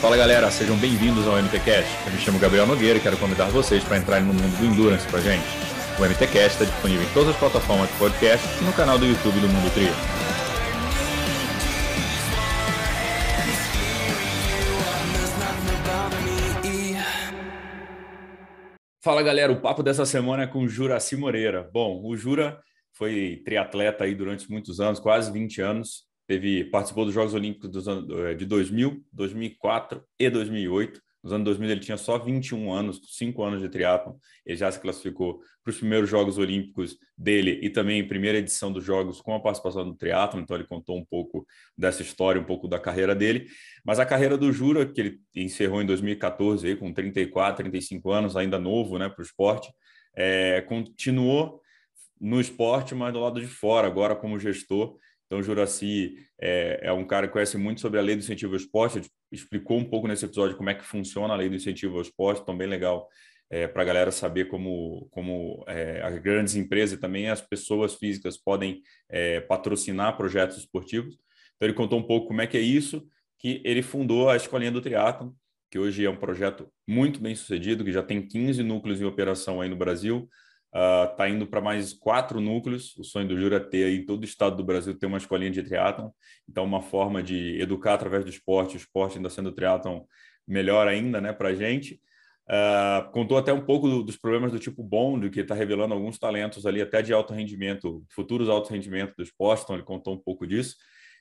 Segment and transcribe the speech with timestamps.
[0.00, 1.90] Fala galera, sejam bem-vindos ao MTCast.
[2.06, 5.06] Eu me chamo Gabriel Nogueira e quero convidar vocês para entrarem no mundo do Endurance
[5.06, 5.44] com a gente.
[5.98, 9.38] O MTCast está disponível em todas as plataformas de podcast e no canal do YouTube
[9.38, 9.92] do Mundo Trio.
[19.02, 21.68] Fala galera, o papo dessa semana é com Juraci Moreira.
[21.70, 22.60] Bom, o Jura
[22.98, 26.02] foi triatleta aí durante muitos anos, quase 20 anos.
[26.26, 31.00] Teve, participou dos Jogos Olímpicos dos anos, eh, de 2000, 2004 e 2008.
[31.22, 34.14] Nos anos 2000 ele tinha só 21 anos, 5 anos de triatlon.
[34.44, 38.84] Ele já se classificou para os primeiros Jogos Olímpicos dele e também primeira edição dos
[38.84, 40.40] Jogos com a participação do triatlon.
[40.40, 43.46] Então ele contou um pouco dessa história, um pouco da carreira dele.
[43.84, 48.36] Mas a carreira do Jura, que ele encerrou em 2014 aí, com 34, 35 anos,
[48.36, 49.72] ainda novo né, para o esporte,
[50.14, 51.62] é, continuou
[52.20, 54.96] no esporte, mas do lado de fora, agora como gestor.
[55.26, 58.56] Então, Juraci é, é, um cara que conhece muito sobre a lei do incentivo ao
[58.56, 62.02] esporte, explicou um pouco nesse episódio como é que funciona a lei do incentivo ao
[62.02, 63.06] esporte, então bem legal
[63.50, 67.94] é, para a galera saber como, como é, as grandes empresas e também as pessoas
[67.94, 71.14] físicas podem é, patrocinar projetos esportivos.
[71.56, 73.06] Então, ele contou um pouco como é que é isso,
[73.38, 75.30] que ele fundou a Escolinha do Triatlon,
[75.70, 79.60] que hoje é um projeto muito bem sucedido, que já tem 15 núcleos em operação
[79.60, 80.28] aí no Brasil,
[80.68, 82.94] Está ah, uh, indo para mais quatro núcleos.
[82.98, 85.50] O sonho do Jura é ter em todo o estado do Brasil ter uma escolinha
[85.50, 86.10] de triatlon.
[86.48, 90.02] Então, uma forma de educar através do esporte, o esporte ainda sendo triatlon
[90.46, 92.00] melhor ainda né, para a gente.
[92.48, 96.18] Uh, contou até um pouco do, dos problemas do tipo bond, que está revelando alguns
[96.18, 99.62] talentos ali, até de alto rendimento, futuros alto rendimento do esporte.
[99.64, 100.76] Então, ele contou um pouco disso.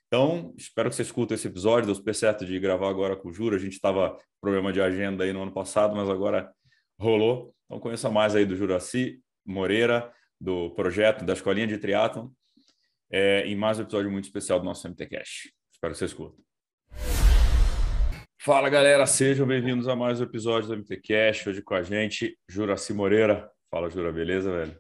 [0.08, 1.86] Então, espero que você escute esse episódio.
[1.86, 3.56] Deu super certo de gravar agora com o Jura.
[3.56, 6.50] A gente estava problema de agenda aí no ano passado, mas agora
[7.00, 7.53] rolou.
[7.66, 9.22] Então, conheça mais aí do Juraci.
[9.48, 12.30] Moreira, do projeto da Escolinha de Triatlon,
[13.09, 15.53] é, em mais um episódio muito especial do nosso MTCast.
[15.72, 16.44] Espero que vocês curtam.
[18.40, 21.50] Fala, galera, sejam bem-vindos a mais um episódio do MTCast.
[21.50, 23.50] Hoje com a gente, Juraci Moreira.
[23.72, 24.78] Fala, Jura, beleza, velho?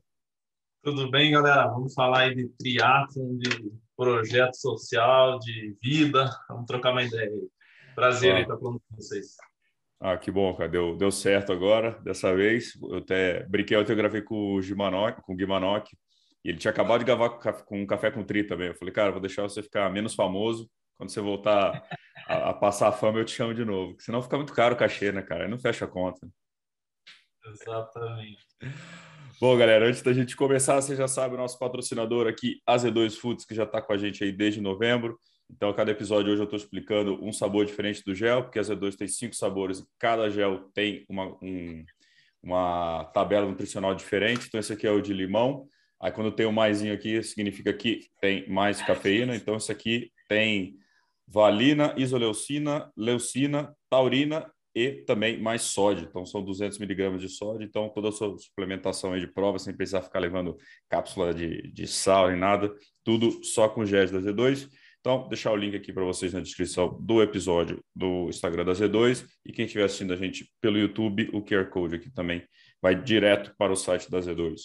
[0.83, 1.67] Tudo bem, galera?
[1.67, 6.29] Vamos falar aí de triatlon, de projeto social, de vida.
[6.49, 7.47] Vamos trocar uma ideia aí.
[7.95, 8.35] Prazer ah.
[8.35, 9.35] aí estar falando com vocês.
[9.99, 10.69] Ah, que bom, cara.
[10.69, 12.73] Deu, deu certo agora, dessa vez.
[12.81, 15.87] Eu até brinquei, eu gravei com o Gimanoc, com o Guimanoc,
[16.43, 18.67] e ele tinha acabado de gravar com um café com tri também.
[18.67, 20.69] Eu falei, cara, vou deixar você ficar menos famoso.
[20.97, 21.83] Quando você voltar
[22.27, 23.91] a, a passar a fama, eu te chamo de novo.
[23.91, 25.43] Porque senão fica muito caro o cachê, né, cara?
[25.45, 26.27] Aí não fecha a conta.
[27.45, 28.45] Exatamente.
[29.39, 33.15] Bom, galera, antes da gente começar, você já sabe, o nosso patrocinador aqui, a Z2
[33.17, 35.19] Foods, que já está com a gente aí desde novembro.
[35.49, 38.95] Então, cada episódio hoje eu estou explicando um sabor diferente do gel, porque a Z2
[38.95, 41.85] tem cinco sabores e cada gel tem uma, um,
[42.43, 44.47] uma tabela nutricional diferente.
[44.47, 45.67] Então, esse aqui é o de limão.
[46.01, 49.35] Aí, quando tem o maisinho aqui, significa que tem mais cafeína.
[49.35, 50.75] Então, esse aqui tem
[51.27, 56.07] valina, isoleucina, leucina, taurina e também mais sódio.
[56.07, 57.63] Então, são 200 miligramas de sódio.
[57.63, 60.55] Então, toda a sua suplementação aí de prova, sem precisar ficar levando
[60.89, 62.71] cápsula de, de sal nem nada,
[63.03, 64.69] tudo só com gés da Z2.
[65.07, 69.25] Então, deixar o link aqui para vocês na descrição do episódio do Instagram da Z2
[69.45, 72.45] e quem estiver assistindo a gente pelo YouTube, o QR Code aqui também
[72.81, 74.59] vai direto para o site da Z2.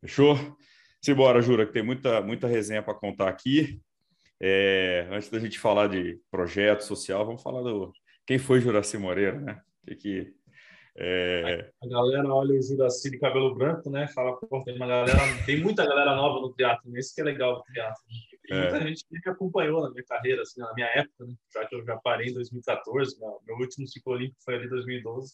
[0.00, 0.34] Fechou?
[1.00, 3.80] Simbora, Jura, que tem muita, muita resenha para contar aqui.
[4.40, 7.92] É, antes da gente falar de projeto social, vamos falar do
[8.26, 9.60] quem foi Juraci Moreira, né?
[9.86, 10.34] Que, que
[10.96, 11.70] é...
[11.80, 14.08] A galera olha o Juraci de cabelo branco, né?
[14.08, 17.58] Fala, pô, tem uma galera, tem muita galera nova no teatro, esse que é legal
[17.58, 18.02] do teatro.
[18.48, 18.70] Tem é.
[18.70, 21.34] muita gente que acompanhou na minha carreira, assim, na minha época, né?
[21.52, 24.70] já que eu já parei em 2014, meu, meu último ciclo olímpico foi ali em
[24.70, 25.32] 2012.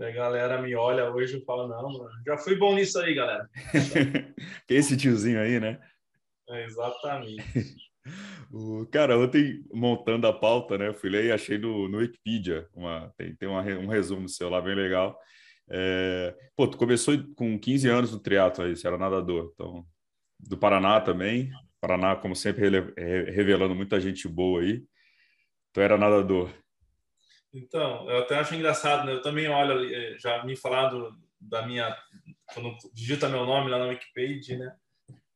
[0.00, 3.50] A galera me olha hoje e fala, não, mano, já fui bom nisso aí, galera.
[4.70, 5.80] Esse tiozinho aí, né?
[6.48, 7.42] É, exatamente.
[8.52, 12.68] o, cara, ontem, montando a pauta, né, eu fui ler e achei no, no Wikipedia,
[12.72, 15.18] uma, tem, tem uma, um resumo seu lá bem legal.
[15.68, 19.84] É, pô, tu começou com 15 anos no triatlo aí, você era nadador, então,
[20.38, 21.50] do Paraná também.
[21.80, 22.68] Paraná, como sempre,
[23.30, 24.84] revelando muita gente boa aí.
[25.72, 26.50] Tu era nadador.
[27.52, 29.12] Então, eu até acho engraçado, né?
[29.12, 31.96] Eu também olho, eh, já me falaram da minha.
[32.52, 34.74] Quando digita meu nome lá na Wikipedia, né?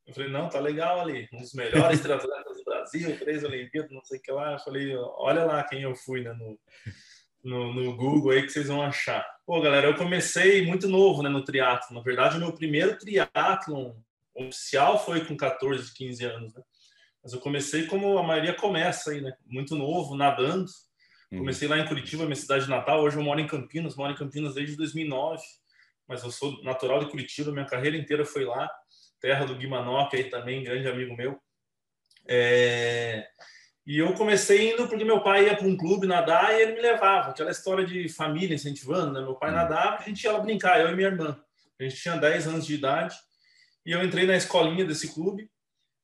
[0.06, 1.28] Eu falei, não, tá legal ali.
[1.32, 4.52] Um dos melhores triatletas do Brasil, três Olimpíadas, não sei o que lá.
[4.52, 6.32] Eu falei, olha lá quem eu fui, né?
[6.32, 6.58] No,
[7.42, 9.24] no, no, Google aí que vocês vão achar.
[9.46, 11.28] Pô, galera, eu comecei muito novo, né?
[11.28, 11.94] No triatlo.
[11.94, 13.94] Na verdade, meu primeiro triatlon
[14.34, 16.62] oficial foi com 14, 15 anos, né?
[17.22, 19.32] Mas eu comecei como a maioria começa aí, né?
[19.46, 20.66] Muito novo, nadando.
[21.30, 21.38] Uhum.
[21.38, 23.02] Comecei lá em Curitiba, minha cidade natal.
[23.02, 25.40] Hoje eu moro em Campinas, moro em Campinas desde 2009.
[26.08, 28.68] Mas eu sou natural de Curitiba, minha carreira inteira foi lá.
[29.20, 31.40] terra do Guimanoque aí também, grande amigo meu.
[32.28, 33.28] É...
[33.86, 36.80] E eu comecei indo porque meu pai ia para um clube nadar e ele me
[36.80, 37.30] levava.
[37.30, 39.20] Aquela história de família incentivando, né?
[39.20, 39.54] Meu pai hum.
[39.54, 41.40] nadava, a gente ia lá brincar, eu e minha irmã.
[41.78, 43.16] A gente tinha 10 anos de idade
[43.84, 45.50] e eu entrei na escolinha desse clube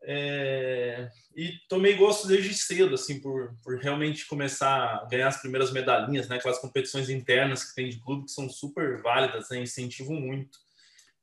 [0.02, 5.72] é, e tomei gosto desde cedo, assim, por, por realmente começar a ganhar as primeiras
[5.72, 6.36] medalhinhas, né?
[6.36, 9.58] Aquelas competições internas que tem de clube que são super válidas, né?
[9.58, 10.58] Incentivam muito.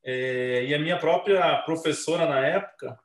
[0.03, 2.99] É, e a minha própria professora na época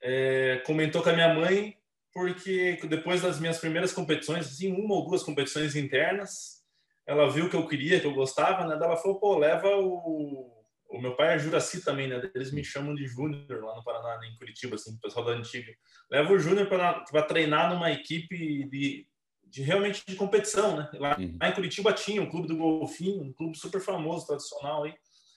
[0.00, 1.76] é, comentou com a minha mãe
[2.12, 6.62] porque depois das minhas primeiras competições, assim, uma ou duas competições internas,
[7.06, 8.74] ela viu que eu queria, que eu gostava, né?
[8.74, 10.55] Ela falou, pô, leva o
[10.88, 12.30] o meu pai é Juraci também, né?
[12.34, 14.28] Eles me chamam de Júnior lá no Paraná, né?
[14.28, 15.72] em Curitiba, assim, o pessoal da antiga.
[16.10, 19.06] Leva o Júnior para treinar numa equipe de,
[19.44, 20.88] de realmente de competição, né?
[20.94, 21.36] Lá, uhum.
[21.40, 24.94] lá, em Curitiba tinha um clube do Golfinho, um clube super famoso, tradicional aí.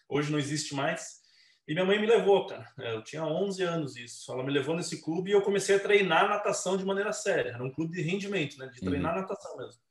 [0.07, 1.19] Hoje não existe mais.
[1.67, 2.67] E minha mãe me levou, cara.
[2.79, 4.31] É, eu tinha 11 anos isso.
[4.31, 7.51] Ela me levou nesse clube e eu comecei a treinar natação de maneira séria.
[7.51, 8.67] Era um clube de rendimento, né?
[8.67, 9.21] De treinar uhum.
[9.21, 9.88] natação mesmo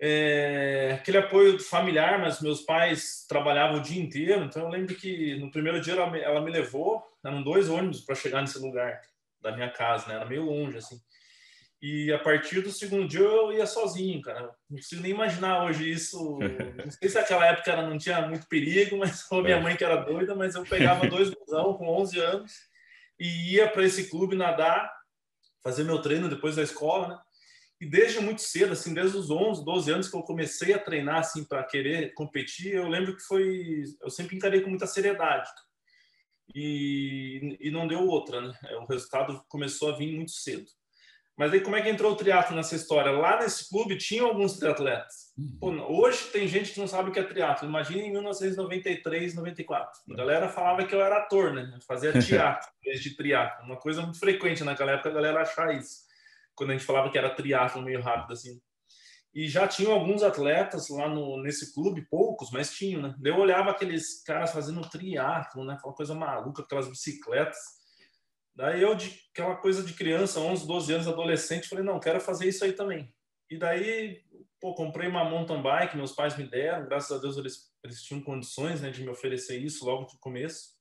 [0.00, 5.36] é, aquele apoio familiar, mas meus pais trabalhavam o dia inteiro, então eu lembro que
[5.36, 9.00] no primeiro dia ela me, ela me levou, eram dois ônibus para chegar nesse lugar
[9.40, 10.14] da minha casa, né?
[10.14, 11.00] Era meio longe, assim.
[11.80, 14.50] E a partir do segundo dia eu ia sozinho, cara.
[14.68, 16.38] Não consigo nem imaginar hoje isso.
[16.84, 19.60] Não sei se naquela época ela não tinha muito perigo, mas a minha é.
[19.60, 22.52] mãe que era doida, mas eu pegava dois busão com 11 anos
[23.18, 24.92] e ia para esse clube nadar,
[25.62, 27.18] fazer meu treino depois da escola, né?
[27.80, 31.18] E desde muito cedo, assim, desde os 11, 12 anos que eu comecei a treinar
[31.18, 35.48] assim para querer competir, eu lembro que foi, eu sempre encarei com muita seriedade.
[36.54, 38.52] E, e não deu outra, né?
[38.80, 40.66] O resultado começou a vir muito cedo.
[41.36, 43.12] Mas aí como é que entrou o triatlo nessa história?
[43.12, 45.32] Lá nesse clube tinham alguns triatletas.
[45.60, 47.68] Pô, hoje tem gente que não sabe o que é triatlo.
[47.68, 50.00] Imagina em 1993, 94.
[50.10, 51.78] A galera falava que eu era ator, né?
[51.86, 53.66] Fazia teatro em vez de triatlo.
[53.66, 56.07] Uma coisa muito frequente naquela época a galera achar isso
[56.58, 58.60] quando a gente falava que era triatlo meio rápido assim.
[59.32, 63.14] E já tinham alguns atletas lá no, nesse clube, poucos, mas tinham, né?
[63.22, 65.74] Eu olhava aqueles caras fazendo triatlo, né?
[65.74, 67.56] Aquela coisa maluca, aquelas bicicletas.
[68.56, 72.48] Daí eu, de, aquela coisa de criança, 11, 12 anos, adolescente, falei, não, quero fazer
[72.48, 73.14] isso aí também.
[73.48, 74.24] E daí,
[74.60, 78.20] pô, comprei uma mountain bike, meus pais me deram, graças a Deus eles, eles tinham
[78.20, 80.76] condições, né, de me oferecer isso logo no começo.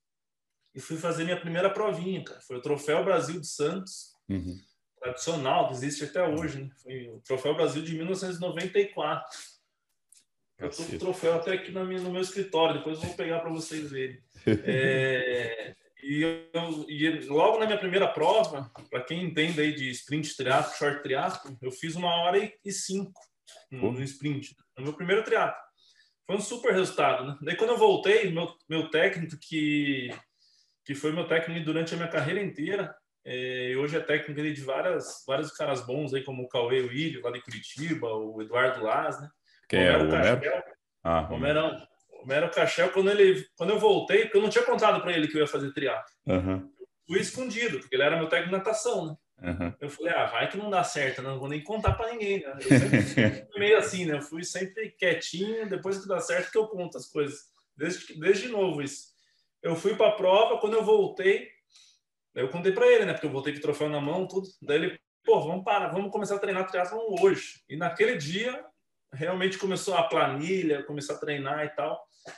[0.74, 2.42] E fui fazer minha primeira provinha, cara.
[2.42, 4.14] Foi o Troféu Brasil de Santos.
[4.28, 4.58] Uhum
[5.00, 6.64] tradicional, que existe até hoje.
[6.64, 6.70] Né?
[6.82, 9.38] Foi o Troféu Brasil de 1994.
[10.58, 13.40] Eu estou com o troféu até aqui no meu, no meu escritório, depois vou pegar
[13.40, 14.22] para vocês verem.
[14.66, 20.38] É, e, eu, e, logo na minha primeira prova, para quem entende aí de sprint
[20.38, 23.20] triatlo, short triatlo, eu fiz uma hora e cinco
[23.70, 25.60] no, no sprint, no meu primeiro triatlo.
[26.26, 27.38] Foi um super resultado, né?
[27.42, 30.10] Daí quando eu voltei, meu, meu técnico, que,
[30.86, 32.96] que foi meu técnico durante a minha carreira inteira,
[33.30, 37.32] é, hoje é técnico de várias, vários caras bons aí, como o Cauê William, lá
[37.32, 39.30] de Curitiba, o Eduardo Laz, né?
[39.68, 40.64] Quem é o Homero?
[41.04, 41.88] Ah, Homerão.
[42.24, 45.36] Homero Cachel, quando, ele, quando eu voltei, porque eu não tinha contado para ele que
[45.36, 46.10] eu ia fazer triatlo.
[46.26, 46.72] Uhum.
[47.06, 49.16] Fui escondido, porque ele era meu técnico de natação, né?
[49.42, 49.74] Uhum.
[49.82, 51.28] Eu falei, ah, vai que não dá certo, né?
[51.28, 52.54] não vou nem contar para ninguém, né?
[52.56, 53.02] Eu sempre
[53.52, 54.16] fui meio assim, né?
[54.16, 57.40] Eu fui sempre quietinho, depois que dá certo que eu conto as coisas.
[57.76, 59.10] Desde, desde novo isso.
[59.62, 61.57] Eu fui para a prova, quando eu voltei,
[62.38, 63.14] Daí eu contei para ele, né?
[63.14, 64.48] Porque eu voltei o troféu na mão, tudo.
[64.62, 67.64] Daí ele, pô, vamos parar, vamos começar a treinar triatlon hoje.
[67.68, 68.64] E naquele dia,
[69.12, 72.00] realmente começou a planilha, começar a treinar e tal.
[72.24, 72.36] Pra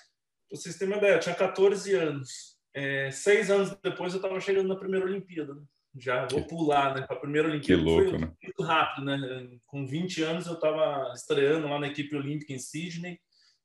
[0.58, 2.58] vocês terem uma ideia, eu tinha 14 anos.
[2.74, 5.54] É, seis anos depois eu estava chegando na primeira Olimpíada.
[5.54, 5.62] Né?
[5.98, 7.02] Já vou pular, né?
[7.02, 7.84] Para a primeira Olimpíada.
[7.84, 8.32] Que louco, foi né?
[8.42, 9.50] muito rápido, né?
[9.66, 13.20] Com 20 anos eu estava estreando lá na equipe olímpica em Sydney,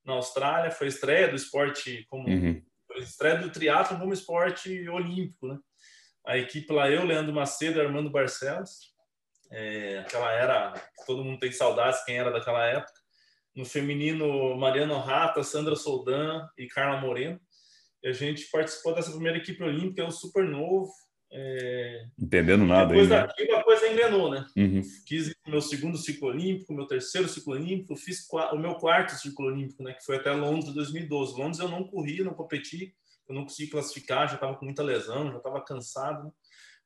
[0.04, 0.72] na Austrália.
[0.72, 2.60] Foi estreia do esporte como uhum.
[2.96, 5.60] estreia do triatlo como esporte olímpico, né?
[6.26, 8.92] A equipe lá, eu, Leandro Macedo e Armando Barcelos.
[9.50, 10.74] É, aquela era,
[11.06, 12.92] todo mundo tem saudades, quem era daquela época.
[13.54, 17.40] No feminino, Mariano Rata, Sandra Soldan e Carla Moreno.
[18.02, 20.90] E a gente participou dessa primeira equipe olímpica, eu super novo.
[21.32, 22.06] É...
[22.18, 23.26] Entendendo nada Depois aí, né?
[23.26, 24.46] daquilo, a coisa engrenou, né?
[24.56, 24.82] Uhum.
[25.06, 29.82] Quis meu segundo ciclo olímpico, meu terceiro ciclo olímpico, fiz o meu quarto ciclo olímpico,
[29.82, 29.94] né?
[29.94, 31.38] Que foi até Londres 2012.
[31.38, 32.94] Londres eu não corri, não competi,
[33.28, 36.30] eu não consegui classificar, já estava com muita lesão, já estava cansado, né?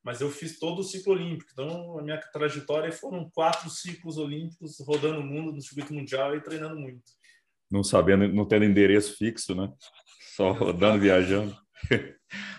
[0.02, 1.50] mas eu fiz todo o ciclo olímpico.
[1.52, 6.40] Então, a minha trajetória foram quatro ciclos olímpicos rodando o mundo no circuito mundial e
[6.40, 7.02] treinando muito.
[7.70, 9.70] Não sabendo, não tendo endereço fixo, né?
[10.34, 11.54] Só rodando, viajando.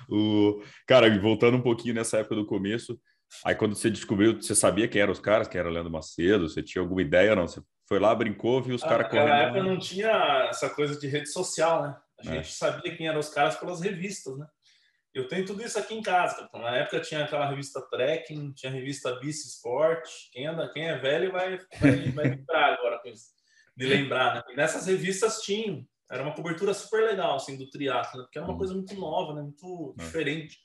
[0.09, 2.99] o cara, voltando um pouquinho nessa época do começo,
[3.43, 6.61] aí quando você descobriu, você sabia quem eram os caras, que era Leandro Macedo, você
[6.61, 7.47] tinha alguma ideia não?
[7.47, 9.29] Você foi lá, brincou, viu os caras correndo?
[9.29, 11.97] Na época não tinha essa coisa de rede social, né?
[12.25, 12.35] A é.
[12.35, 14.47] gente sabia quem eram os caras pelas revistas, né?
[15.13, 16.45] Eu tenho tudo isso aqui em casa.
[16.47, 20.07] Então, na época tinha aquela revista Trekking, tinha a revista Bici Sport.
[20.31, 23.31] Quem, anda, quem é velho vai, vai, vai lembrar agora com isso,
[23.75, 24.35] de lembrar.
[24.35, 24.43] Né?
[24.49, 25.85] E nessas revistas tinham.
[26.11, 28.23] Era uma cobertura super legal assim, do triatlo, né?
[28.23, 28.57] porque era uma uhum.
[28.57, 29.41] coisa muito nova, né?
[29.41, 30.03] muito é.
[30.03, 30.57] diferente.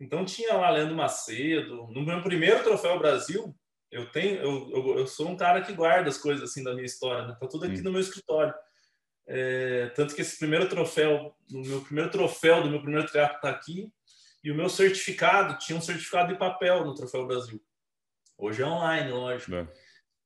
[0.00, 1.88] Então tinha lá Leandro Macedo.
[1.88, 3.54] No meu primeiro troféu Brasil,
[3.90, 6.84] eu tenho, eu, eu, eu, sou um cara que guarda as coisas assim da minha
[6.84, 7.36] história, né?
[7.40, 7.84] Tá tudo aqui hum.
[7.84, 8.54] no meu escritório.
[9.30, 13.50] É, tanto que esse primeiro troféu, o meu primeiro troféu do meu primeiro triatlo tá
[13.50, 13.92] aqui
[14.42, 17.62] e o meu certificado tinha um certificado de papel no Troféu Brasil.
[18.38, 19.54] Hoje é online, lógico.
[19.54, 19.68] É.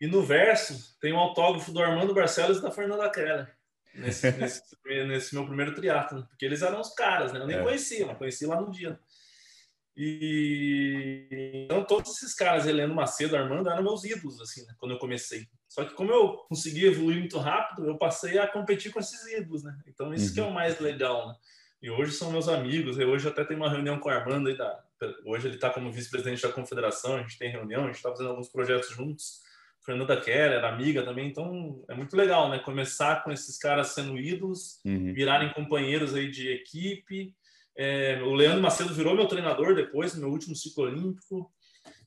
[0.00, 3.52] E no verso tem um autógrafo do Armando Barcelos e da Fernanda Keller.
[3.94, 7.40] Nesse, nesse, nesse meu primeiro triatlo, porque eles eram os caras, né?
[7.40, 7.62] Eu nem é.
[7.62, 9.00] conhecia, mas conheci lá no dia.
[9.96, 14.74] E então todos esses caras, Heleno Macedo, Armando, eram meus ídolos assim, né?
[14.78, 15.48] quando eu comecei.
[15.72, 19.62] Só que como eu consegui evoluir muito rápido, eu passei a competir com esses ídolos,
[19.62, 19.76] né?
[19.86, 20.34] Então isso uhum.
[20.34, 21.34] que é o mais legal, né?
[21.82, 22.98] E hoje são meus amigos.
[22.98, 24.82] Eu hoje até tenho uma reunião com o Armando aí da
[25.24, 28.30] hoje ele está como vice-presidente da confederação, a gente tem reunião, a gente está fazendo
[28.30, 29.40] alguns projetos juntos.
[29.84, 32.60] Fernanda Keller, amiga também, então é muito legal, né?
[32.60, 35.12] Começar com esses caras sendo ídolos, uhum.
[35.12, 37.34] virarem companheiros aí de equipe
[37.76, 41.50] é, o Leandro Macedo virou meu treinador depois, no meu último ciclo olímpico.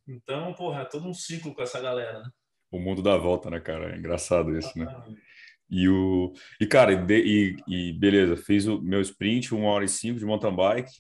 [0.08, 2.20] Então, porra, é todo um ciclo com essa galera.
[2.20, 2.30] Né?
[2.75, 3.94] O mundo dá volta, né, cara?
[3.94, 4.88] É engraçado isso, né?
[5.70, 10.20] E, o, e cara, e, e, beleza, fiz o meu sprint, uma hora e cinco
[10.20, 10.91] de mountain bike.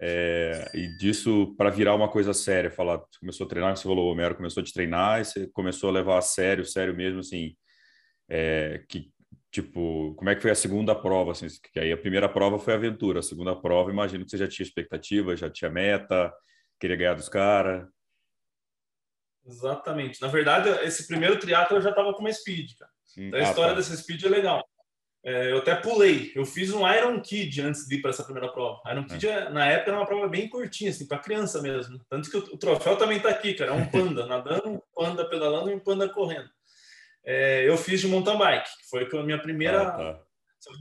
[0.00, 4.12] É, e disso para virar uma coisa séria, falar, começou a treinar, você falou, o
[4.12, 7.54] Homero começou a te treinar, e você começou a levar a sério, sério mesmo, assim,
[8.28, 9.12] é, que
[9.54, 11.30] Tipo, como é que foi a segunda prova?
[11.30, 14.48] Assim, que aí a primeira prova foi aventura, a segunda prova, imagino que você já
[14.48, 16.34] tinha expectativa, já tinha meta,
[16.80, 17.86] queria ganhar dos caras.
[19.46, 20.20] Exatamente.
[20.20, 22.90] Na verdade, esse primeiro triatlo eu já estava com uma speed, cara.
[23.18, 23.76] Hum, a ah, história tá.
[23.76, 24.64] dessa speed é legal.
[25.22, 26.32] É, eu até pulei.
[26.34, 28.80] Eu fiz um Iron Kid antes de ir para essa primeira prova.
[28.90, 29.48] Iron Kid, é.
[29.48, 31.98] na época, era uma prova bem curtinha, assim, para criança mesmo.
[32.10, 33.70] Tanto que o, o troféu também está aqui, cara.
[33.70, 36.50] É um panda nadando, um panda pedalando e um panda correndo
[37.24, 39.82] é, eu fiz de mountain bike, que foi a minha primeira.
[39.82, 40.20] Ah, tá.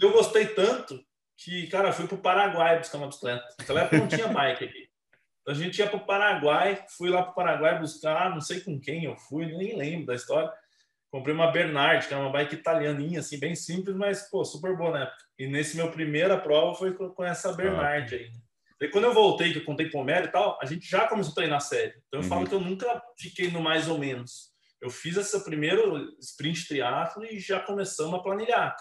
[0.01, 1.01] Eu gostei tanto
[1.37, 3.45] que, cara, fui para o Paraguai buscar uma bicicleta.
[3.57, 4.89] Naquela época não tinha bike aqui.
[5.47, 8.79] A gente ia para o Paraguai, fui lá para o Paraguai buscar, não sei com
[8.79, 10.51] quem eu fui, nem lembro da história.
[11.11, 14.91] Comprei uma Bernard, que é uma bike italianinha, assim, bem simples, mas, pô, super boa
[14.91, 15.17] na época.
[15.37, 18.17] E nesse meu primeira prova foi com essa ah, Bernard ah.
[18.17, 18.31] aí.
[18.81, 21.07] E quando eu voltei, que eu contei com o Mério e tal, a gente já
[21.07, 21.93] começou a treinar sério.
[22.07, 22.29] Então eu uhum.
[22.29, 27.23] falo que eu nunca fiquei no mais ou menos eu fiz esse primeiro sprint triatlo
[27.23, 28.75] e já começamos a planilhar.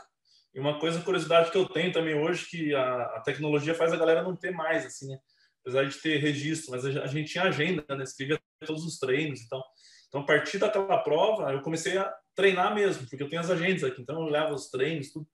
[0.52, 3.96] E uma coisa, curiosidade que eu tenho também hoje, que a, a tecnologia faz a
[3.96, 5.18] galera não ter mais, assim, né?
[5.62, 8.04] Apesar de ter registro, mas a, gente tinha agenda, né?
[8.04, 9.62] Escrevia todos os treinos e então.
[10.08, 13.82] Então, a partir daquela prova, eu comecei a treinar mesmo, porque eu tenho as agendas
[13.82, 15.26] aqui, então eu levo os treinos, tudo.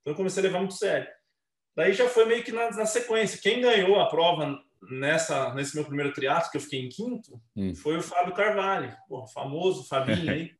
[0.00, 1.08] Então, eu comecei a levar muito sério.
[1.76, 3.40] Daí já foi meio que na, na sequência.
[3.42, 4.56] Quem ganhou a prova
[4.90, 7.74] nessa nesse meu primeiro triatlo que eu fiquei em quinto hum.
[7.74, 10.52] foi o Fábio Carvalho, Pô, famoso Fabinho aí.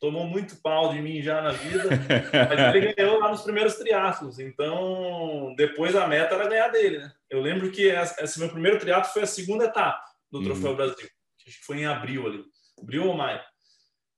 [0.00, 1.84] Tomou muito pau de mim já na vida,
[2.48, 4.38] mas ele ganhou lá nos primeiros triatlos.
[4.38, 7.12] Então, depois a meta era ganhar dele, né?
[7.28, 10.02] Eu lembro que esse meu primeiro triatlo foi a segunda etapa
[10.32, 10.44] do uhum.
[10.44, 12.44] Troféu Brasil, que foi em abril ali,
[12.80, 13.40] abril ou maio.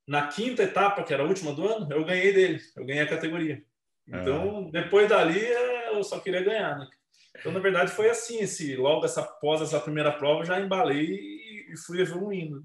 [0.07, 3.09] Na quinta etapa, que era a última do ano, eu ganhei dele, eu ganhei a
[3.09, 3.63] categoria.
[4.07, 5.41] Então, depois dali,
[5.87, 6.87] eu só queria ganhar, né?
[7.39, 11.75] Então, na verdade, foi assim, esse, logo essa, após essa primeira prova, já embalei e,
[11.87, 12.63] fui evoluindo.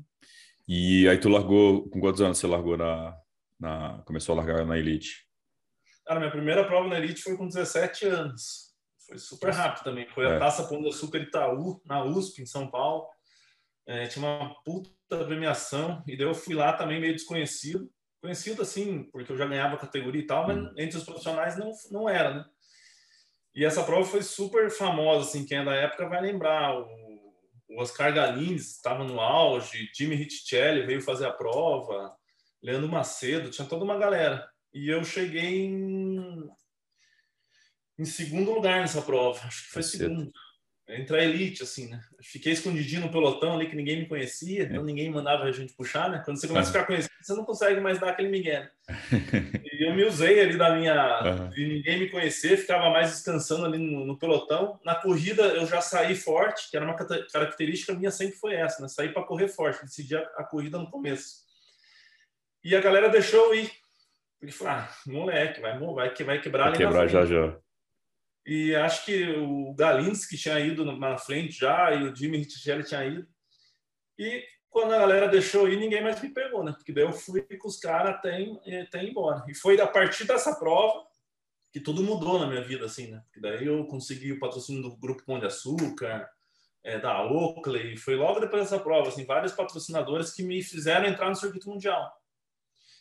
[0.67, 3.17] E aí tu largou, com quantos anos você largou na,
[3.59, 5.25] na começou a largar na Elite?
[6.05, 8.67] Cara, minha primeira prova na Elite foi com 17 anos.
[9.07, 10.07] Foi super rápido também.
[10.09, 10.35] Foi é.
[10.35, 13.07] a Taça de Açúcar Itaú, na USP, em São Paulo.
[13.87, 17.89] É, tinha uma puta premiação, e daí eu fui lá também meio desconhecido.
[18.21, 20.73] Conhecido assim, porque eu já ganhava categoria e tal, mas hum.
[20.77, 22.45] entre os profissionais não, não era, né?
[23.55, 26.77] E essa prova foi super famosa, assim, quem é da época vai lembrar.
[26.77, 27.06] O,
[27.69, 32.15] o Oscar Galins estava no auge, Jimmy Richelli veio fazer a prova,
[32.61, 34.49] Leandro Macedo, tinha toda uma galera.
[34.73, 36.49] E eu cheguei em,
[37.99, 40.31] em segundo lugar nessa prova, acho que foi segundo
[40.89, 42.01] entre a elite, assim, né?
[42.21, 46.09] Fiquei escondidinho no pelotão ali que ninguém me conhecia, então ninguém mandava a gente puxar,
[46.09, 46.21] né?
[46.23, 48.61] Quando você começa a ficar conhecido, você não consegue mais dar aquele migué.
[48.61, 48.71] Né?
[49.77, 51.49] E eu me usei ali da minha.
[51.49, 54.79] De ninguém me conhecer, ficava mais descansando ali no, no, pelotão.
[54.83, 58.87] Na corrida eu já saí forte, que era uma característica minha sempre foi essa, né?
[58.87, 61.45] Sair para correr forte, decidi a, a, corrida no começo.
[62.63, 63.71] E a galera deixou eu ir.
[64.39, 67.55] Porque falou, ah, moleque, vai, vai, vai quebrar vai ali quebrar já já.
[68.47, 73.05] E acho que o Galinski tinha ido na frente já, e o Jimmy Richelli tinha
[73.05, 73.27] ido.
[74.17, 76.71] E quando a galera deixou ir, ninguém mais me pegou, né?
[76.71, 78.37] Porque daí eu fui com os caras até,
[78.81, 79.43] até embora.
[79.49, 81.05] E foi a partir dessa prova
[81.73, 83.21] que tudo mudou na minha vida, assim, né?
[83.25, 86.25] Porque daí eu consegui o patrocínio do Grupo Pão de Açúcar,
[86.85, 91.27] é, da Oakley, foi logo depois dessa prova, assim, vários patrocinadores que me fizeram entrar
[91.27, 92.09] no circuito mundial.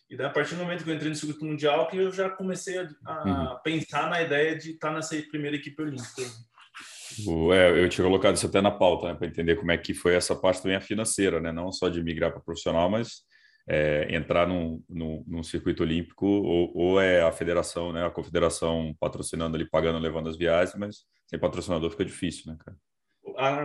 [0.09, 2.31] E daí, a partir do momento que eu entrei no circuito mundial, que eu já
[2.31, 3.59] comecei a, a uhum.
[3.63, 6.23] pensar na ideia de estar nessa primeira equipe olímpica.
[7.53, 10.15] É, eu tinha colocado isso até na pauta, né, para entender como é que foi
[10.15, 13.23] essa parte também financeira, né, não só de migrar para profissional, mas
[13.69, 18.95] é, entrar num, num, num, circuito olímpico ou, ou, é a federação, né, a confederação
[19.01, 22.77] patrocinando ali, pagando, levando as viagens, mas sem patrocinador fica difícil, né, cara?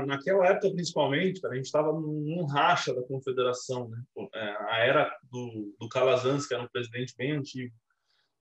[0.06, 4.04] Naquela época, principalmente, cara, a gente estava num racha da confederação, né?
[4.34, 7.74] É, a era do, do Calazans, que era um presidente bem antigo,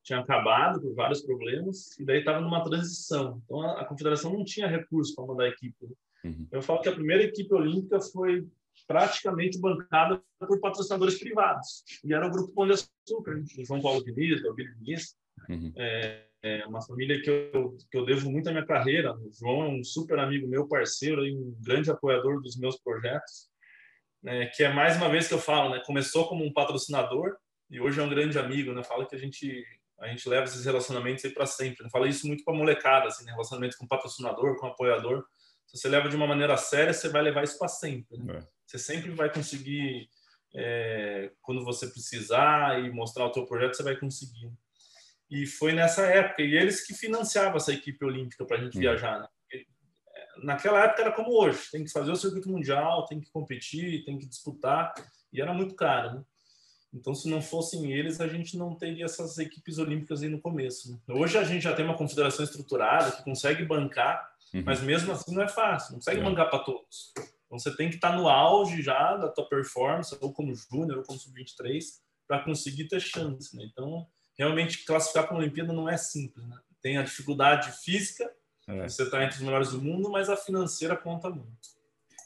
[0.02, 3.40] tinha acabado por vários problemas e daí estava numa transição.
[3.44, 5.76] Então a, a, confederação não tinha recurso para mandar a equipe.
[5.82, 5.94] Né?
[6.24, 6.48] Uhum.
[6.50, 8.46] Eu falo que a primeira equipe olímpica foi
[8.86, 13.44] praticamente bancada por patrocinadores privados e era o grupo Pão de Açúcar, né?
[13.66, 15.16] João Paulo Diniz, o Billy Diniz,
[15.48, 15.72] uhum.
[15.76, 19.14] é, é, uma família que eu, que eu devo muito à minha carreira.
[19.14, 23.50] O João é um super amigo meu, parceiro e um grande apoiador dos meus projetos.
[24.22, 27.36] Né, que é mais uma vez que eu falo, né, começou como um patrocinador
[27.70, 28.84] e hoje é um grande amigo, né?
[28.84, 29.64] Fala que a gente
[30.00, 31.84] a gente leva esses relacionamentos aí para sempre.
[31.84, 31.90] Né?
[31.90, 33.32] Fala isso muito para molecada, assim, né?
[33.32, 35.24] relacionamento com patrocinador, com apoiador.
[35.66, 38.18] Se você leva de uma maneira séria, você vai levar isso para sempre.
[38.18, 38.38] Né?
[38.38, 38.48] É.
[38.66, 40.08] Você sempre vai conseguir,
[40.54, 44.50] é, quando você precisar e mostrar o teu projeto, você vai conseguir.
[45.30, 48.80] E foi nessa época e eles que financiavam essa equipe olímpica para a gente uhum.
[48.80, 49.20] viajar.
[49.20, 49.28] Né?
[49.54, 49.64] É,
[50.44, 54.18] naquela época era como hoje, tem que fazer o circuito mundial, tem que competir, tem
[54.18, 54.92] que disputar
[55.32, 56.16] e era muito caro.
[56.16, 56.24] Né?
[56.92, 60.90] Então, se não fossem eles, a gente não teria essas equipes olímpicas aí no começo.
[60.90, 60.98] Né?
[61.08, 64.62] Hoje a gente já tem uma confederação estruturada que consegue bancar, uhum.
[64.66, 66.24] mas mesmo assim não é fácil, não consegue é.
[66.24, 67.12] bancar para todos.
[67.46, 70.98] Então, você tem que estar tá no auge já da tua performance, ou como júnior,
[70.98, 71.84] ou como sub-23,
[72.26, 73.56] para conseguir ter chance.
[73.56, 73.68] Né?
[73.70, 74.06] Então,
[74.40, 76.46] realmente, classificar para a Olimpíada não é simples.
[76.48, 76.56] Né?
[76.80, 78.30] Tem a dificuldade física,
[78.66, 78.88] é.
[78.88, 81.50] você está entre os melhores do mundo, mas a financeira conta muito.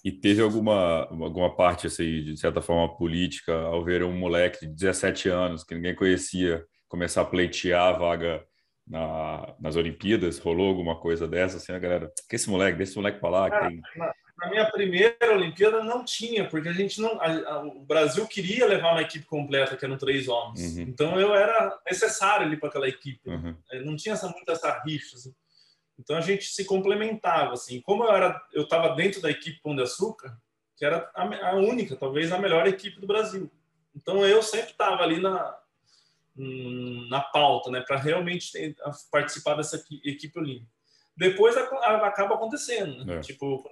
[0.05, 4.73] E teve alguma, alguma parte, assim, de certa forma, política, ao ver um moleque de
[4.73, 8.45] 17 anos, que ninguém conhecia, começar a pleitear a vaga
[8.87, 10.39] na, nas Olimpíadas?
[10.39, 12.13] Rolou alguma coisa dessa, assim, a galera?
[12.29, 13.51] Que esse moleque, desse moleque para lá.
[13.51, 13.81] Tem...
[14.37, 17.21] Na, minha primeira Olimpíada não tinha, porque a gente não.
[17.21, 20.77] A, a, o Brasil queria levar uma equipe completa, que eram três homens.
[20.77, 20.83] Uhum.
[20.83, 23.29] Então eu era necessário ali para aquela equipe.
[23.29, 23.57] Uhum.
[23.85, 25.17] Não tinha essa, muito essa rixa.
[25.17, 25.35] Assim.
[25.99, 27.81] Então a gente se complementava assim.
[27.81, 30.37] Como eu era, eu estava dentro da equipe Pão de Açúcar,
[30.77, 33.51] que era a, a, única, talvez a melhor equipe do Brasil.
[33.95, 35.57] Então eu sempre estava ali na
[36.37, 38.75] na pauta, né, para realmente ter,
[39.11, 40.74] participar dessa equipe olímpica.
[41.17, 43.17] Depois acaba acontecendo, né?
[43.17, 43.21] é.
[43.21, 43.63] tipo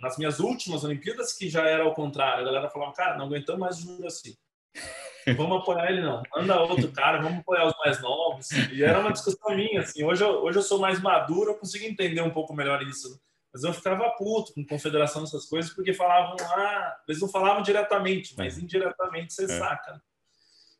[0.00, 3.60] nas minhas últimas Olimpíadas que já era ao contrário, a galera falava, cara, não aguentamos
[3.60, 4.34] mais o assim
[5.36, 8.50] vamos apoiar ele não, manda outro cara, vamos apoiar os mais novos.
[8.72, 11.84] E era uma discussão minha, assim, hoje eu, hoje eu sou mais maduro, eu consigo
[11.84, 13.20] entender um pouco melhor isso.
[13.52, 18.34] Mas eu ficava puto com confederação, essas coisas, porque falavam, ah, eles não falavam diretamente,
[18.36, 18.60] mas é.
[18.60, 19.48] indiretamente você é.
[19.48, 20.02] saca.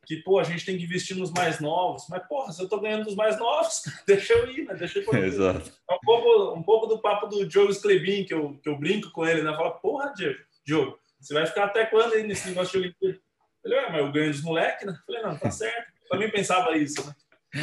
[0.08, 2.06] Que, pô, a gente tem que investir nos mais novos.
[2.08, 4.74] Mas, porra, se eu tô ganhando dos mais novos, deixa eu ir, né?
[4.74, 5.14] Deixa eu ir.
[5.22, 5.70] Exato.
[5.88, 9.10] É um pouco, um pouco do papo do Diogo Sclebin, que eu, que eu brinco
[9.10, 9.54] com ele, né?
[9.54, 13.20] Fala, porra, Diogo, Diogo, você vai ficar até quando aí nesse negócio de Olimpíada?
[13.62, 14.98] Falei, ué, mas eu ganho dos moleques, né?
[15.06, 15.92] Falei, não, tá certo.
[16.04, 17.14] Eu também pensava isso, né?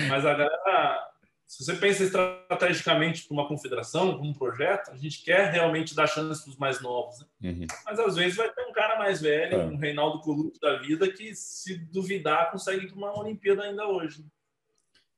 [0.08, 1.10] Mas a galera,
[1.48, 6.08] se você pensa estrategicamente para uma confederação, para um projeto, a gente quer realmente dar
[6.08, 7.20] chance para os mais novos.
[7.20, 7.52] Né?
[7.52, 7.68] Uhum.
[7.86, 9.66] Mas às vezes vai ter um cara mais velho, é.
[9.66, 14.26] um Reinaldo Coluto da vida, que se duvidar consegue ir para uma Olimpíada ainda hoje.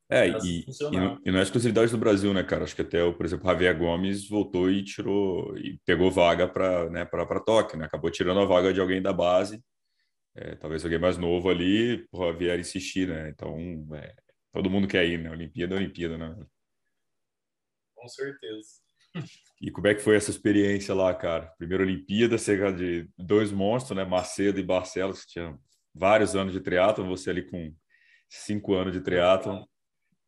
[0.10, 0.66] É, e, e,
[0.98, 2.64] não, e, não, é exclusividade do Brasil, né, cara?
[2.64, 6.48] Acho que até, o, por exemplo, o Javier Gomes voltou e tirou e pegou vaga
[6.48, 7.86] para né, para Tóquio, né?
[7.86, 9.62] Acabou tirando a vaga de alguém da base
[10.38, 13.30] é, talvez alguém mais novo ali porra, vier insistir, né?
[13.30, 13.58] Então,
[13.96, 14.14] é,
[14.58, 15.30] todo mundo quer ir, né?
[15.30, 16.36] Olimpíada é Olimpíada, né?
[17.96, 18.68] Com certeza.
[19.62, 21.48] E como é que foi essa experiência lá, cara?
[21.58, 24.04] Primeira Olimpíada, cerca de dois monstros, né?
[24.04, 25.60] Macedo e Barcelos, que tinham
[25.94, 27.74] vários anos de triatlon, você ali com
[28.28, 29.64] cinco anos de triatlon,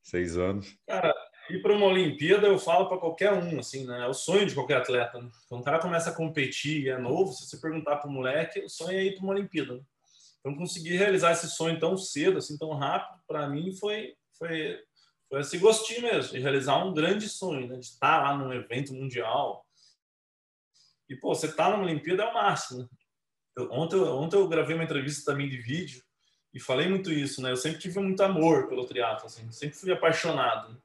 [0.03, 0.77] seis anos.
[0.87, 1.13] Cara,
[1.49, 4.03] ir para uma Olimpíada eu falo para qualquer um, assim, né?
[4.03, 5.19] É o sonho de qualquer atleta.
[5.19, 5.29] Né?
[5.47, 8.59] Quando o cara começa a competir e é novo, se você perguntar para o moleque,
[8.59, 9.75] o sonho é ir para uma Olimpíada.
[9.75, 9.81] Né?
[10.39, 14.79] Então, conseguir realizar esse sonho tão cedo, assim, tão rápido, para mim foi, foi,
[15.29, 17.77] foi esse gostinho mesmo, de realizar um grande sonho, né?
[17.77, 19.65] de estar lá num evento mundial.
[21.07, 22.79] E, pô, você tá numa Olimpíada é o máximo.
[22.79, 22.87] Né?
[23.57, 26.01] Eu, ontem, ontem eu gravei uma entrevista também de vídeo
[26.53, 27.51] e falei muito isso, né?
[27.51, 30.69] Eu sempre tive muito amor pelo triatlo, assim, sempre fui apaixonado.
[30.69, 30.77] Né?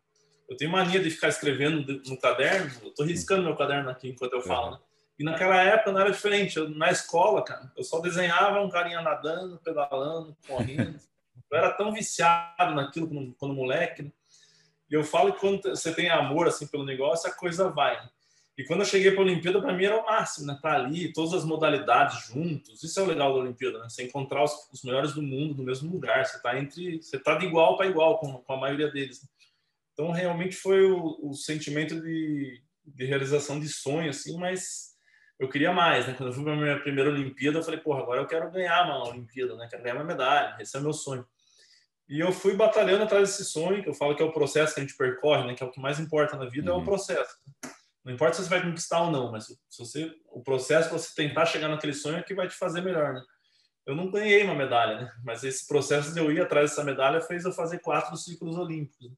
[0.48, 4.34] Eu tenho mania de ficar escrevendo no caderno, eu tô riscando meu caderno aqui enquanto
[4.34, 4.78] eu falo, né?
[5.18, 6.56] E naquela época não era diferente.
[6.56, 10.98] Eu, na escola, cara, eu só desenhava um carinha nadando, pedalando, correndo.
[11.50, 14.02] Eu era tão viciado naquilo quando, quando moleque.
[14.02, 14.12] Né?
[14.90, 17.98] E eu falo que quando você tem amor assim pelo negócio, a coisa vai.
[18.56, 20.56] E quando eu cheguei para a Olimpíada, para mim era o máximo, né?
[20.62, 22.84] Tá ali, todas as modalidades juntos.
[22.84, 23.88] Isso é o legal da Olimpíada, né?
[23.88, 26.24] Você encontrar os, os melhores do mundo no mesmo lugar.
[26.24, 29.22] Você tá entre, você tá de igual para igual com, com, a maioria deles.
[29.22, 29.28] Né?
[29.92, 34.38] Então realmente foi o, o sentimento de, de, realização de sonho, assim.
[34.38, 34.94] Mas
[35.40, 36.14] eu queria mais, né?
[36.14, 39.08] Quando eu fui para minha primeira Olimpíada, eu falei, porra, agora eu quero ganhar uma
[39.08, 39.66] Olimpíada, né?
[39.68, 40.56] Quero ganhar uma medalha.
[40.60, 41.26] Esse é meu sonho.
[42.08, 44.80] E eu fui batalhando atrás desse sonho, que eu falo que é o processo que
[44.80, 45.54] a gente percorre, né?
[45.54, 46.74] Que é o que mais importa na vida, uhum.
[46.74, 46.84] é o uhum.
[46.84, 47.36] processo.
[48.04, 51.14] Não importa se você vai conquistar ou não, mas se você, o processo para você
[51.14, 53.22] tentar chegar naquele sonho é que vai te fazer melhor, né?
[53.86, 55.12] Eu não ganhei uma medalha, né?
[55.24, 59.10] Mas esse processo de eu ir atrás dessa medalha fez eu fazer quatro ciclos olímpicos.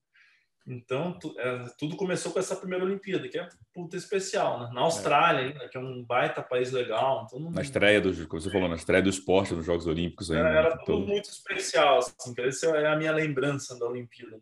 [0.69, 4.71] Então, tu, é, tudo começou com essa primeira Olimpíada, que é puta especial, né?
[4.75, 5.45] Na Austrália é.
[5.45, 7.25] ainda, que é um baita país legal.
[7.25, 7.53] Então não...
[7.53, 10.49] Na estreia do, como você falou, na estreia do esporte nos Jogos Olímpicos ainda.
[10.49, 14.41] Era, era tudo muito especial, assim, essa é a minha lembrança da Olimpíada.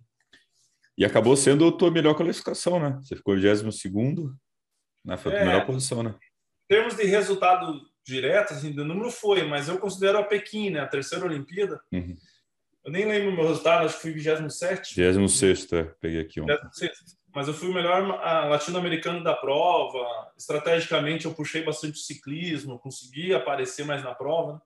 [0.96, 2.98] E acabou sendo a tua melhor classificação, né?
[3.02, 3.74] Você ficou 22
[5.04, 5.16] né?
[5.18, 6.14] Foi a é, melhor posição, né?
[6.64, 10.80] Em termos de resultado direto, assim, do número foi, mas eu considero a Pequim, né?
[10.80, 11.80] A terceira Olimpíada.
[11.92, 12.16] Uhum.
[12.84, 14.94] Eu nem lembro o meu resultado, acho que fui 27.
[15.00, 15.84] 26, é.
[16.00, 16.46] peguei aqui um.
[16.46, 16.92] 26.
[17.34, 18.06] Mas eu fui o melhor
[18.48, 20.06] latino-americano da prova.
[20.36, 24.54] Estrategicamente, eu puxei bastante ciclismo, consegui aparecer mais na prova.
[24.54, 24.60] Né?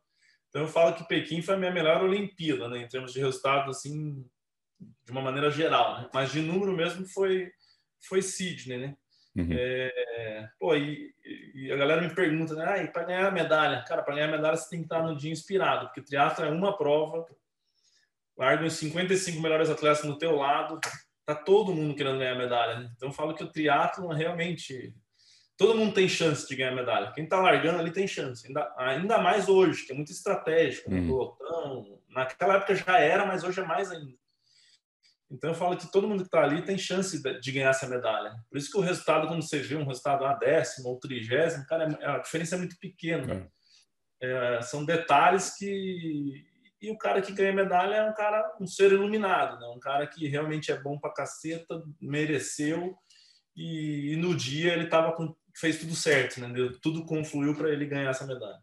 [0.49, 2.79] Então, eu falo que Pequim foi a minha melhor Olimpíada, né?
[2.79, 4.27] Em termos de resultado, assim,
[5.05, 6.11] de uma maneira geral, né?
[6.13, 7.51] Mas de número mesmo foi
[8.01, 8.97] foi Sydney, né?
[9.37, 9.49] Uhum.
[9.51, 11.13] É, pô, e,
[11.55, 12.65] e, a galera me pergunta, né?
[12.65, 15.17] Ah, para ganhar a medalha, cara, para ganhar a medalha você tem que estar no
[15.17, 17.27] dia inspirado, porque triatlo é uma prova,
[18.39, 20.81] largam os 55 melhores atletas no teu lado,
[21.27, 22.81] tá todo mundo querendo ganhar medalha.
[22.81, 22.91] Né?
[22.97, 24.95] Então eu falo que o triatlo realmente
[25.57, 27.13] todo mundo tem chance de ganhar medalha.
[27.13, 31.01] Quem está largando ali tem chance, ainda, ainda mais hoje, que é muito estratégico, né?
[31.01, 31.35] Uhum.
[31.35, 34.17] Então, naquela época já era, mas hoje é mais ainda.
[35.31, 38.35] Então eu falo que todo mundo que está ali tem chance de ganhar essa medalha.
[38.49, 41.99] Por isso que o resultado, quando você vê um resultado a décimo ou trigésimo, cara,
[42.01, 43.51] é, a diferença é muito pequena.
[43.53, 43.59] É.
[44.21, 46.48] É, são detalhes que
[46.81, 49.67] e o cara que ganha medalha é um cara, um ser iluminado, né?
[49.69, 52.97] um cara que realmente é bom pra caceta, mereceu
[53.57, 56.49] e, e no dia ele tava com, fez tudo certo, né?
[56.81, 58.59] Tudo confluiu para ele ganhar essa medalha.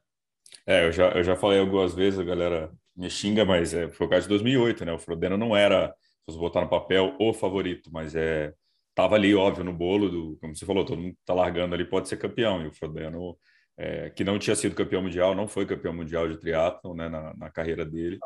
[0.65, 4.07] É, eu já, eu já falei algumas vezes, a galera me xinga, mas é, foi
[4.07, 4.93] o caso de 2008, né?
[4.93, 8.53] O Frodeno não era se você botar no papel, o favorito, mas é
[8.95, 12.07] tava ali, óbvio, no bolo do, como você falou, todo mundo tá largando ali, pode
[12.07, 13.37] ser campeão, e o Frodeno,
[13.77, 17.33] é, que não tinha sido campeão mundial, não foi campeão mundial de triatlo, né, na,
[17.35, 18.19] na carreira dele,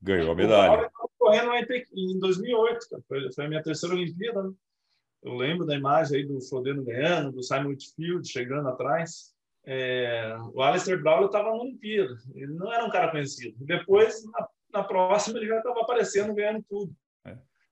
[0.00, 0.90] ganhou a medalha.
[1.18, 1.50] correndo
[1.94, 4.52] em 2008, foi, a minha terceira Olimpíada, né?
[5.22, 9.34] eu lembro da imagem aí do Frodeno ganhando, do Simon Whitfield chegando atrás,
[9.66, 14.48] é, o Alistair Brown estava na Olimpíada, ele não era um cara conhecido, depois, na,
[14.72, 16.94] na próxima, ele já estava aparecendo, ganhando tudo.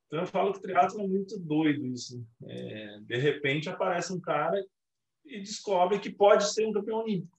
[0.07, 2.25] Então eu falo que o triatlo é muito doido isso.
[2.45, 4.65] É, de repente aparece um cara
[5.27, 7.37] e descobre que pode ser um campeão olímpico.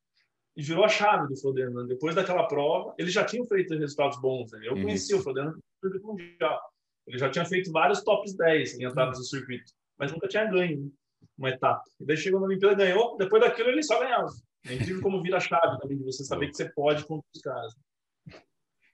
[0.56, 1.82] E virou a chave do Frodeno.
[1.82, 1.88] Né?
[1.88, 4.52] Depois daquela prova, ele já tinha feito resultados bons.
[4.52, 4.62] Né?
[4.64, 4.84] Eu uhum.
[4.84, 6.60] conheci o Frodeno no mundial.
[7.08, 9.22] Ele já tinha feito vários tops 10 em entradas uhum.
[9.22, 10.92] do circuito, mas nunca tinha ganho
[11.38, 11.84] uma etapa.
[12.00, 13.16] E daí chegou na Olimpíada e ganhou.
[13.18, 14.30] Depois daquilo, ele só ganhava.
[14.66, 17.42] É incrível como vira a chave também, de você saber que você pode contra os
[17.42, 17.74] caras.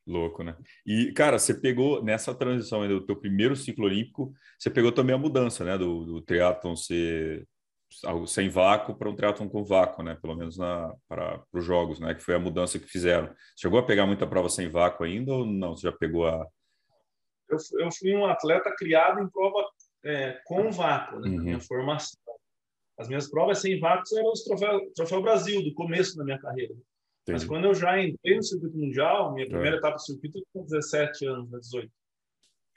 [0.06, 0.58] Louco, né?
[0.86, 5.16] E, cara, você pegou nessa transição aí do teu primeiro ciclo olímpico, você pegou também
[5.16, 5.78] a mudança, né?
[5.78, 7.48] Do, do triatlon ser
[8.28, 10.16] sem vácuo para um triatlon com vácuo, né?
[10.22, 10.58] Pelo menos
[11.08, 12.14] para os jogos, né?
[12.14, 13.34] Que foi a mudança que fizeram.
[13.58, 15.76] Chegou a pegar muita prova sem vácuo ainda ou não?
[15.76, 16.46] Você já pegou a...
[17.50, 19.66] Eu, eu fui um atleta criado em prova
[20.04, 21.30] é, com vácuo, né?
[21.30, 21.36] Uhum.
[21.36, 22.20] Na minha formação.
[22.98, 26.74] As minhas provas sem vácuo eram os troféu, troféu Brasil, do começo da minha carreira.
[26.74, 27.32] Entendi.
[27.32, 29.80] Mas quando eu já entrei no circuito mundial, minha primeira é.
[29.80, 31.86] etapa do circuito eu tinha 17 anos, 18.
[31.86, 31.92] Né,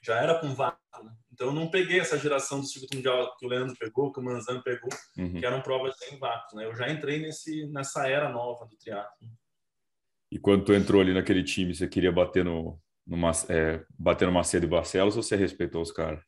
[0.02, 1.12] já era com vácuo, né?
[1.36, 4.22] Então eu não peguei essa geração do circuito mundial que o Leandro pegou, que o
[4.22, 5.34] Manzano pegou, uhum.
[5.34, 6.64] que eram provas sem vácuo, né?
[6.64, 9.28] Eu já entrei nesse, nessa era nova do triatlo.
[10.32, 13.18] E quando tu entrou ali naquele time, você queria bater no, no,
[13.50, 16.24] é, bater no Macedo e Barcelos ou você respeitou os caras?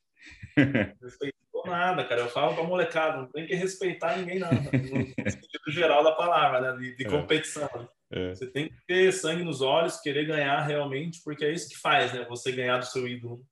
[1.02, 2.20] Respeitou nada, cara.
[2.20, 4.50] Eu falo pra molecada, não tem que respeitar ninguém, não.
[4.50, 6.78] No sentido geral da palavra, né?
[6.78, 7.08] De, de é.
[7.08, 7.88] competição.
[8.10, 8.34] É.
[8.34, 12.12] Você tem que ter sangue nos olhos, querer ganhar realmente, porque é isso que faz,
[12.12, 12.26] né?
[12.28, 13.42] Você ganhar do seu ídolo.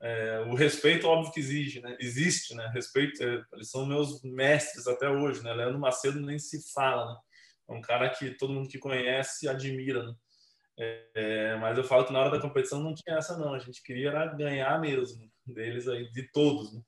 [0.00, 1.96] É, o respeito, óbvio que exige, né?
[1.98, 2.70] Existe, né?
[2.72, 5.52] Respeito, é, eles são meus mestres até hoje, né?
[5.52, 7.20] Leandro Macedo nem se fala, né?
[7.68, 10.14] É um cara que todo mundo que conhece admira, né?
[11.14, 13.52] É, mas eu falo que na hora da competição não tinha essa, não.
[13.52, 16.80] A gente queria ganhar mesmo deles aí, de todos, né?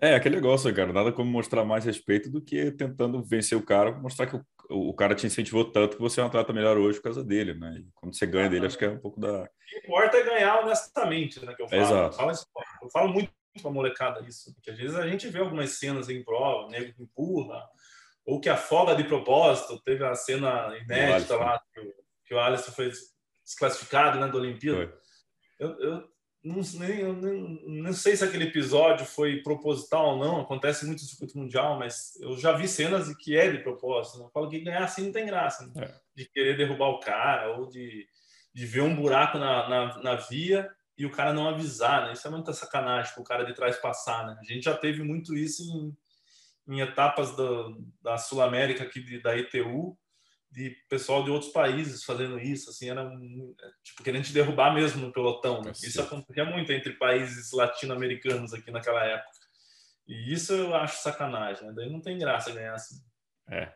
[0.00, 3.92] É, aquele negócio, cara, nada como mostrar mais respeito do que tentando vencer o cara,
[3.92, 6.98] mostrar que o, o cara te incentivou tanto que você é um atleta melhor hoje
[6.98, 7.78] por causa dele, né?
[7.78, 9.42] E quando você ganha dele, acho que é um pouco da.
[9.42, 11.54] O que importa é ganhar honestamente, né?
[11.54, 11.82] Que eu falo.
[11.82, 12.14] Exato.
[12.14, 12.32] Eu falo,
[12.82, 13.32] eu falo muito
[13.62, 17.02] pra molecada isso, porque às vezes a gente vê algumas cenas em prova, nego que
[17.02, 17.66] empurra,
[18.26, 19.80] ou que afoga de propósito.
[19.82, 21.94] Teve a cena inédita lá que,
[22.26, 22.92] que o Alisson foi
[23.42, 24.92] desclassificado né, da Olimpíada.
[25.58, 26.08] Eu, eu,
[26.46, 31.06] não, nem, nem, não sei se aquele episódio foi proposital ou não, acontece muito no
[31.06, 34.18] circuito mundial, mas eu já vi cenas de que é de propósito.
[34.18, 34.24] Né?
[34.24, 35.72] Eu falo que ganhar assim não tem graça, né?
[35.84, 35.94] é.
[36.14, 38.06] de querer derrubar o cara ou de,
[38.54, 42.12] de ver um buraco na, na, na via e o cara não avisar, né?
[42.12, 44.38] Isso é muita sacanagem para o cara de trás passar, né?
[44.40, 49.20] A gente já teve muito isso em, em etapas do, da Sul América aqui de,
[49.20, 49.98] da ITU,
[50.56, 53.06] de pessoal de outros países fazendo isso, assim, era
[53.84, 55.60] tipo querendo te derrubar mesmo no pelotão.
[55.60, 55.72] Né?
[55.72, 59.36] Isso acontecia muito entre países latino-americanos aqui naquela época.
[60.08, 61.74] E isso eu acho sacanagem, né?
[61.76, 62.96] Daí não tem graça ganhar assim.
[63.50, 63.70] É.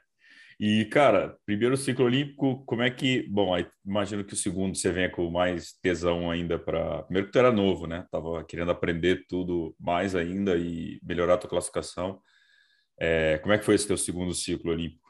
[0.59, 3.27] E, cara, primeiro ciclo olímpico, como é que.
[3.29, 7.03] Bom, imagino que o segundo você venha com mais tesão ainda para.
[7.03, 8.07] Primeiro que tu era novo, né?
[8.11, 12.23] Tava querendo aprender tudo mais ainda e melhorar a tua classificação.
[12.99, 15.10] É, como é que foi esse teu segundo ciclo olímpico?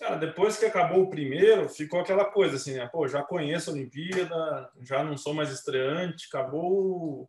[0.00, 2.88] Cara, depois que acabou o primeiro, ficou aquela coisa assim, né?
[2.90, 7.28] Pô, já conheço a Olimpíada, já não sou mais estreante, acabou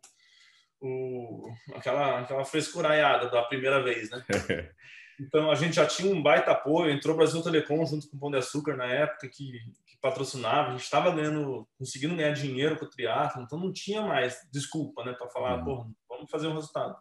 [0.80, 4.24] o aquela, aquela frescuraiada da primeira vez, né?
[5.20, 8.18] Então a gente já tinha um baita apoio, entrou o Brasil Telecom junto com o
[8.18, 9.52] Pão de Açúcar na época que,
[9.86, 14.00] que patrocinava, a gente estava ganhando, conseguindo ganhar dinheiro com o triatlo, então não tinha
[14.00, 15.64] mais desculpa, né, para falar, uhum.
[15.64, 16.96] pô, vamos fazer um resultado.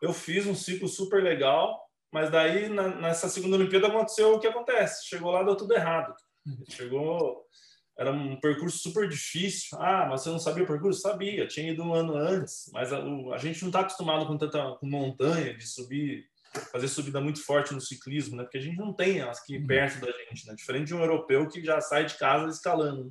[0.00, 1.78] Eu fiz um ciclo super legal,
[2.12, 6.14] mas daí na, nessa segunda Olimpíada aconteceu o que acontece, chegou lá deu tudo errado.
[6.68, 7.42] Chegou
[7.98, 9.78] era um percurso super difícil.
[9.80, 11.00] Ah, mas você não sabia o percurso?
[11.00, 14.76] Sabia, tinha ido um ano antes, mas a, a gente não está acostumado com tanta
[14.76, 16.24] com montanha, de subir
[16.70, 18.42] fazer subida muito forte no ciclismo, né?
[18.42, 19.66] Porque a gente não tem elas aqui uhum.
[19.66, 20.54] perto da gente, né?
[20.54, 23.10] Diferente de um europeu que já sai de casa escalando.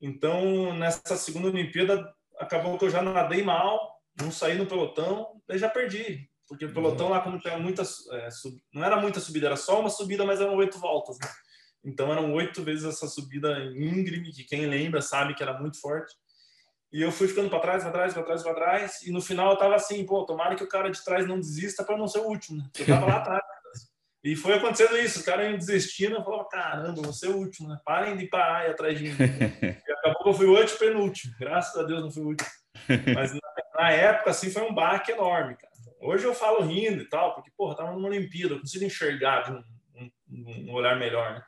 [0.00, 2.08] Então, nessa segunda Olimpíada,
[2.38, 6.27] acabou que eu já nadei mal, não saí no pelotão, daí já perdi.
[6.48, 8.08] Porque o pelotão lá, como tinha muitas.
[8.10, 8.56] É, sub...
[8.72, 11.28] Não era muita subida, era só uma subida, mas eram oito voltas, né?
[11.84, 16.14] Então, eram oito vezes essa subida íngreme, que quem lembra sabe que era muito forte.
[16.90, 19.02] E eu fui ficando para trás, para trás, para trás, para trás.
[19.02, 21.84] E no final eu tava assim, pô, tomara que o cara de trás não desista
[21.84, 22.58] para não ser o último.
[22.58, 22.64] Né?
[22.78, 23.42] Eu tava lá atrás.
[24.24, 27.68] E foi acontecendo isso, o cara indo desistindo, eu falava, caramba, vou ser o último,
[27.68, 27.78] né?
[27.84, 29.16] Parem de parar aí atrás de mim.
[29.16, 31.34] E acabou que eu fui o antepenúltimo.
[31.38, 32.50] Graças a Deus não fui o último.
[33.14, 33.40] Mas na,
[33.76, 35.72] na, época, assim, foi um baque enorme, cara.
[36.00, 39.52] Hoje eu falo rindo e tal, porque, porra, tava numa Olimpíada, eu consigo enxergar de
[39.52, 39.64] um,
[40.28, 41.42] um, um olhar melhor, né?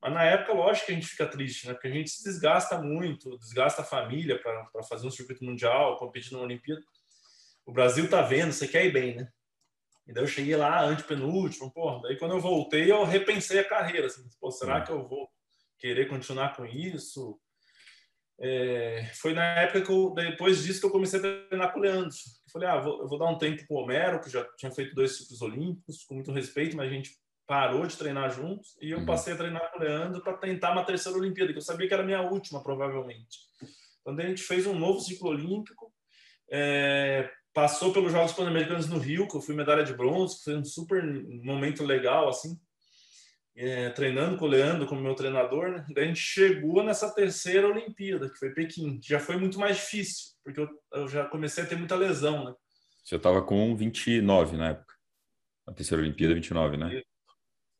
[0.00, 1.72] Mas na época, lógico que a gente fica triste, né?
[1.72, 6.32] Porque a gente se desgasta muito, desgasta a família para fazer um circuito mundial, competir
[6.32, 6.80] na Olimpíada.
[7.64, 9.28] O Brasil tá vendo, você quer ir bem, né?
[10.06, 11.98] E daí eu cheguei lá, antepenúltimo, pô.
[12.00, 15.28] Daí quando eu voltei, eu repensei a carreira, assim, pô, será que eu vou
[15.78, 17.40] querer continuar com isso?
[18.38, 21.82] É, foi na época que eu, depois disso que eu comecei a treinar com o
[21.82, 22.16] Leandro.
[22.56, 24.72] Eu falei, ah, vou, eu vou dar um tempo com o Homero, que já tinha
[24.72, 27.10] feito dois ciclos olímpicos, com muito respeito, mas a gente
[27.46, 29.06] parou de treinar juntos e eu uhum.
[29.06, 31.92] passei a treinar com o Leandro para tentar uma terceira Olimpíada, que eu sabia que
[31.92, 33.38] era a minha última, provavelmente.
[34.00, 35.92] Então, a gente fez um novo ciclo olímpico,
[36.50, 40.56] é, passou pelos Jogos Pan-Americanos no Rio, que eu fui medalha de bronze, que foi
[40.56, 41.04] um super
[41.44, 42.58] momento legal, assim,
[43.56, 45.86] é, treinando com o Leandro como meu treinador, né?
[45.94, 49.76] Daí a gente chegou nessa terceira Olimpíada, que foi Pequim, que já foi muito mais
[49.76, 52.54] difícil, porque eu, eu já comecei a ter muita lesão, né?
[53.02, 54.94] Você estava com 29 na época.
[55.66, 57.02] A terceira Olimpíada, 29, né?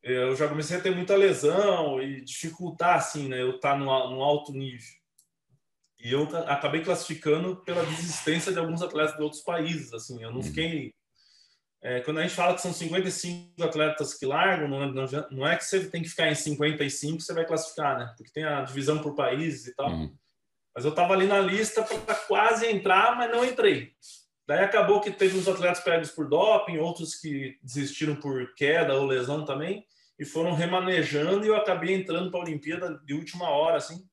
[0.07, 3.41] eu já comecei a ter muita lesão e dificultar, assim, né?
[3.41, 4.87] Eu estar tá no, no alto nível.
[5.99, 10.23] E eu acabei classificando pela desistência de alguns atletas de outros países, assim.
[10.23, 10.43] Eu não uhum.
[10.43, 10.93] fiquei...
[11.83, 15.55] É, quando a gente fala que são 55 atletas que largam, não, não, não, é
[15.55, 18.13] que você tem que ficar em 55 você vai classificar, né?
[18.17, 19.89] Porque tem a divisão por países e tal.
[19.91, 20.15] Uhum.
[20.75, 23.93] Mas eu estava ali na lista para quase entrar, mas não entrei.
[24.47, 29.05] Daí acabou que teve uns atletas pegos por doping, outros que desistiram por queda ou
[29.05, 29.85] lesão também
[30.19, 34.03] e foram remanejando e eu acabei entrando para a Olimpíada de última hora, assim.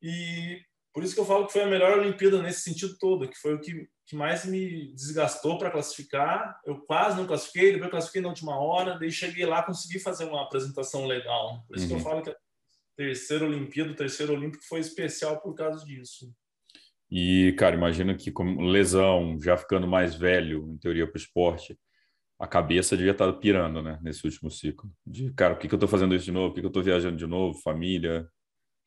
[0.00, 3.38] E por isso que eu falo que foi a melhor Olimpíada nesse sentido todo, que
[3.38, 6.60] foi o que, que mais me desgastou para classificar.
[6.66, 10.42] Eu quase não classifiquei, depois classifiquei na última hora, daí cheguei lá, consegui fazer uma
[10.42, 11.64] apresentação legal.
[11.68, 11.88] Por isso uhum.
[11.88, 12.04] que eu uhum.
[12.04, 12.36] falo que a
[12.96, 16.32] terceira Olimpíada, o terceiro Olímpico foi especial por causa disso.
[17.10, 21.78] E, cara, imagina que com lesão, já ficando mais velho, em teoria, para o esporte,
[22.38, 24.90] a cabeça devia estar pirando, né, nesse último ciclo.
[25.06, 26.48] De, cara, por que, que eu estou fazendo isso de novo?
[26.48, 27.58] Por que, que eu estou viajando de novo?
[27.60, 28.26] Família.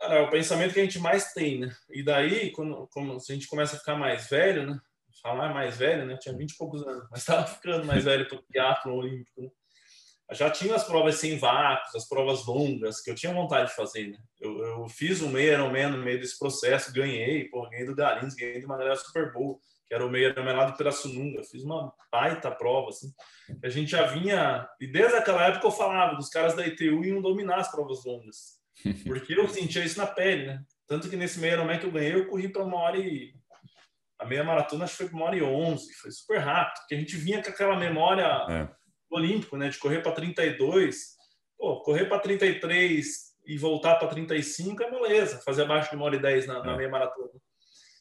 [0.03, 1.73] Cara, é o pensamento que a gente mais tem, né?
[1.89, 4.77] E daí, quando, quando a gente começa a ficar mais velho, né?
[5.21, 6.17] Falar mais velho, né?
[6.17, 9.49] tinha 20 e poucos anos, mas estava ficando mais velho para o teatro olímpico, né?
[10.33, 14.09] Já tinha as provas sem vácuos, as provas longas, que eu tinha vontade de fazer,
[14.09, 14.17] né?
[14.41, 18.35] Eu, eu fiz um meio Ironman no meio desse processo, ganhei, pô, ganhei do Garins,
[18.35, 19.57] ganhei de uma galera super boa.
[19.87, 21.45] que era o meio melado de Pirassununga.
[21.45, 23.09] Fiz uma baita prova, assim.
[23.63, 24.67] A gente já vinha...
[24.81, 28.62] E desde aquela época eu falava dos caras da ITU iam dominar as provas longas.
[29.05, 30.63] Porque eu sentia isso na pele, né?
[30.88, 33.33] Tanto que nesse meio Ironman que eu ganhei, eu corri para uma hora e...
[34.19, 35.93] A meia maratona acho que foi para uma hora e onze.
[35.95, 38.69] Foi super rápido, porque a gente vinha com aquela memória é.
[39.09, 39.69] olímpico, né?
[39.69, 40.95] De correr para 32.
[41.57, 43.05] Pô, correr para 33
[43.45, 45.41] e voltar para 35 é beleza.
[45.43, 46.63] Fazer abaixo de uma hora e 10 na, é.
[46.63, 47.31] na meia maratona.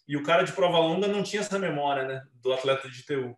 [0.07, 2.23] E o cara de prova longa não tinha essa memória, né?
[2.35, 3.37] Do atleta de TU.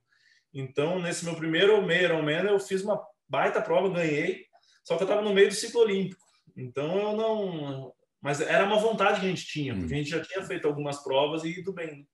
[0.53, 4.45] Então, nesse meu primeiro meio Ironman, eu fiz uma baita prova, ganhei.
[4.85, 6.24] Só que eu estava no meio do ciclo olímpico.
[6.57, 10.23] Então, eu não mas era uma vontade que a gente tinha, porque a gente já
[10.23, 11.99] tinha feito algumas provas e ido bem.
[11.99, 12.05] Né?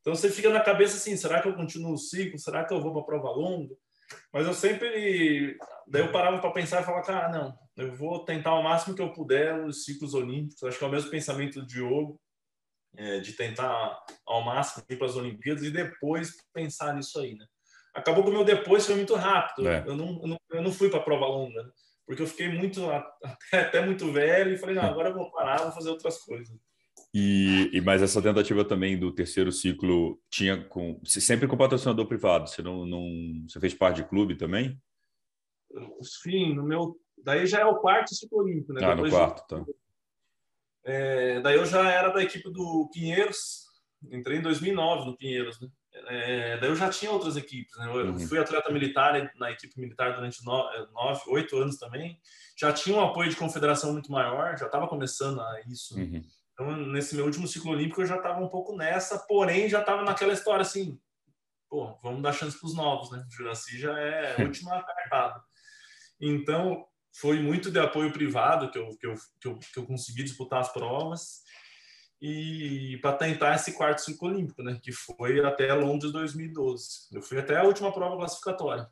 [0.00, 2.38] Então você fica na cabeça assim, será que eu continuo o ciclo?
[2.38, 3.74] Será que eu vou para a prova longa?
[4.32, 8.54] Mas eu sempre, daí eu parava para pensar e falava, cara, não, eu vou tentar
[8.54, 10.62] o máximo que eu puder os ciclos olímpicos.
[10.62, 12.18] Acho que é o mesmo pensamento do Diogo,
[12.96, 17.44] é, de tentar ao máximo ir para as Olimpíadas e depois pensar nisso aí, né?
[17.94, 19.68] Acabou que o meu depois foi muito rápido.
[19.68, 19.84] É.
[19.86, 21.62] Eu, não, eu, não, eu não fui para a prova longa.
[21.62, 21.70] Né?
[22.08, 25.62] Porque eu fiquei muito até, até muito velho e falei, não, agora eu vou parar,
[25.62, 26.56] vou fazer outras coisas.
[27.12, 32.48] E, e mas essa tentativa também do terceiro ciclo tinha com sempre com patrocinador privado.
[32.48, 33.02] Você não, não
[33.46, 34.80] você fez parte de clube também?
[36.00, 38.80] Sim, no meu daí já é o quarto ciclo olímpico, né?
[38.82, 39.64] Ah, Depois no quarto, tá.
[40.84, 43.66] É, daí eu já era da equipe do Pinheiros,
[44.10, 45.68] entrei em 2009 no Pinheiros, né?
[46.06, 47.86] É, daí eu já tinha outras equipes, né?
[47.86, 48.18] Eu uhum.
[48.18, 52.20] fui atleta militar na equipe militar durante é, nove, oito anos também.
[52.56, 55.98] Já tinha um apoio de confederação muito maior, já estava começando a isso.
[55.98, 56.22] Uhum.
[56.52, 60.02] Então, nesse meu último ciclo olímpico, eu já estava um pouco nessa, porém já estava
[60.02, 60.98] naquela história assim,
[61.68, 63.24] pô, vamos dar chance para os novos, né?
[63.26, 65.40] O Juraci já é a última cartada.
[66.20, 66.84] Então,
[67.20, 70.60] foi muito de apoio privado que eu, que eu, que eu, que eu consegui disputar
[70.60, 71.42] as provas
[72.20, 77.08] e para tentar esse quarto ciclo olímpico, né, que foi até Londres 2012.
[77.12, 78.88] Eu fui até a última prova classificatória.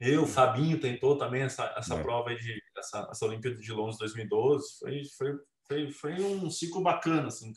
[0.00, 2.02] Eu, Fabinho tentou também essa, essa é.
[2.02, 4.78] prova de essa, essa Olimpíada de Londres 2012.
[4.78, 7.52] Foi, foi, foi, foi um ciclo bacana, assim.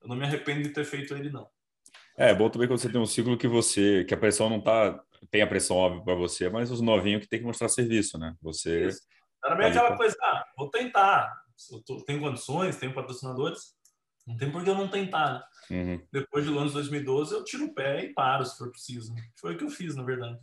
[0.00, 1.48] Eu não me arrependo de ter feito ele não.
[2.16, 4.60] É, é bom também quando você tem um ciclo que você que a pressão não
[4.60, 8.16] tá tem a pressão óbvia para você, mas os novinhos que tem que mostrar serviço,
[8.16, 8.36] né?
[8.42, 9.00] Você Isso.
[9.44, 11.32] Era meio aquela coisa, ah, vou tentar.
[12.06, 13.74] Tenho condições, tenho patrocinadores,
[14.28, 15.42] não tem por que eu não tentar, né?
[15.70, 16.06] Uhum.
[16.12, 19.14] Depois de Londres 2012, eu tiro o pé e paro se for preciso.
[19.40, 20.38] Foi o que eu fiz, na verdade.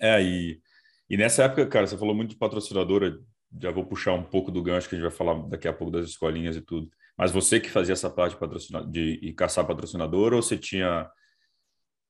[0.00, 0.60] É, e,
[1.08, 3.16] e nessa época, cara, você falou muito de patrocinadora,
[3.60, 5.92] já vou puxar um pouco do gancho que a gente vai falar daqui a pouco
[5.92, 6.90] das escolinhas e tudo.
[7.16, 11.08] Mas você que fazia essa parte de, patrocinador, de, de caçar patrocinador ou você tinha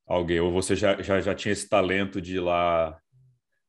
[0.07, 2.99] alguém, ou você já, já, já tinha esse talento de ir lá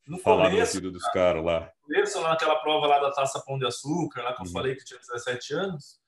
[0.07, 1.71] no falar começo, no ouvido dos caras lá?
[1.81, 4.51] No começo, naquela prova lá da Taça Pão de Açúcar, lá que eu uhum.
[4.53, 5.99] falei que tinha 17 anos,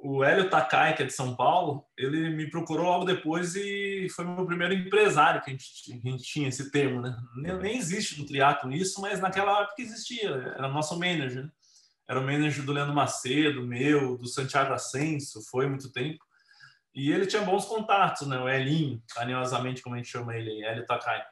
[0.00, 4.24] o Hélio Takai, que é de São Paulo, ele me procurou logo depois e foi
[4.24, 7.16] meu primeiro empresário que a gente, a gente tinha esse termo, né?
[7.36, 11.50] Nem, nem existe no triatlo isso, mas naquela época existia, era nosso manager, né?
[12.08, 16.24] Era o manager do Leandro Macedo, meu, do Santiago Ascenso, foi muito tempo.
[16.94, 18.38] E ele tinha bons contatos, né?
[18.38, 21.22] O Elinho, carinhosamente como a gente chama ele, Hélio Takai.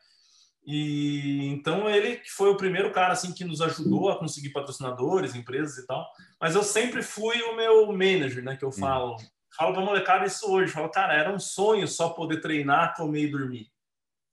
[0.66, 5.36] E então ele que foi o primeiro cara assim que nos ajudou a conseguir patrocinadores,
[5.36, 6.04] empresas e tal.
[6.40, 8.56] Mas eu sempre fui o meu manager, né?
[8.56, 9.16] Que eu falo, hum.
[9.56, 10.72] falo para molecada isso hoje.
[10.72, 13.70] Falo, cara, era um sonho só poder treinar, comer e dormir.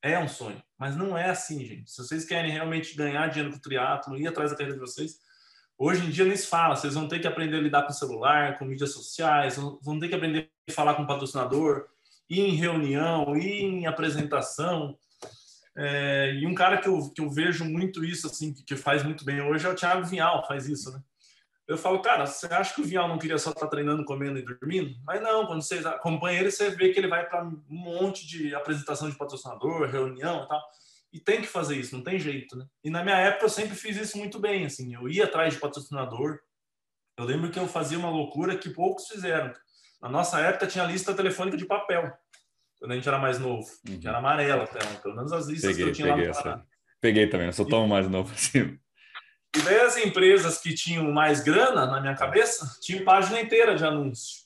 [0.02, 1.90] É um sonho, mas não é assim, gente.
[1.90, 5.20] Se vocês querem realmente ganhar dinheiro com o triatlo, ir atrás da carreira de vocês,
[5.78, 6.76] hoje em dia nem se fala.
[6.76, 10.10] Vocês vão ter que aprender a lidar com o celular, com mídias sociais, vão ter
[10.10, 11.86] que aprender a falar com o patrocinador,
[12.28, 14.98] ir em reunião, ir em apresentação
[15.76, 19.04] é, e um cara que eu, que eu vejo muito isso, assim, que, que faz
[19.04, 21.02] muito bem hoje é o Thiago Vinhal, faz isso, né?
[21.66, 24.38] Eu falo, cara, você acha que o Vinhal não queria só estar tá treinando, comendo
[24.38, 24.96] e dormindo?
[25.06, 28.54] Mas não, quando você acompanha ele, você vê que ele vai para um monte de
[28.54, 30.62] apresentação de patrocinador, reunião e tal.
[31.14, 32.66] E tem que fazer isso, não tem jeito, né?
[32.84, 34.94] E na minha época eu sempre fiz isso muito bem, assim.
[34.94, 36.38] Eu ia atrás de patrocinador.
[37.18, 39.54] Eu lembro que eu fazia uma loucura que poucos fizeram.
[40.02, 42.12] Na nossa época tinha lista telefônica de papel
[42.84, 43.98] quando a gente era mais novo, uhum.
[43.98, 46.44] que era amarela até, pelo menos as listas peguei, que eu tinha peguei lá no
[46.44, 46.66] Pará.
[47.00, 48.78] Peguei também, eu sou tão mais novo assim.
[49.56, 53.86] E daí as empresas que tinham mais grana na minha cabeça tinham página inteira de
[53.86, 54.44] anúncio.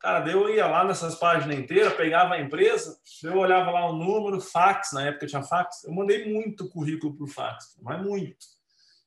[0.00, 3.96] Cara, daí eu ia lá nessas páginas inteiras, pegava a empresa, eu olhava lá o
[3.96, 8.36] número, fax, na época tinha fax, eu mandei muito currículo por fax, mas muito.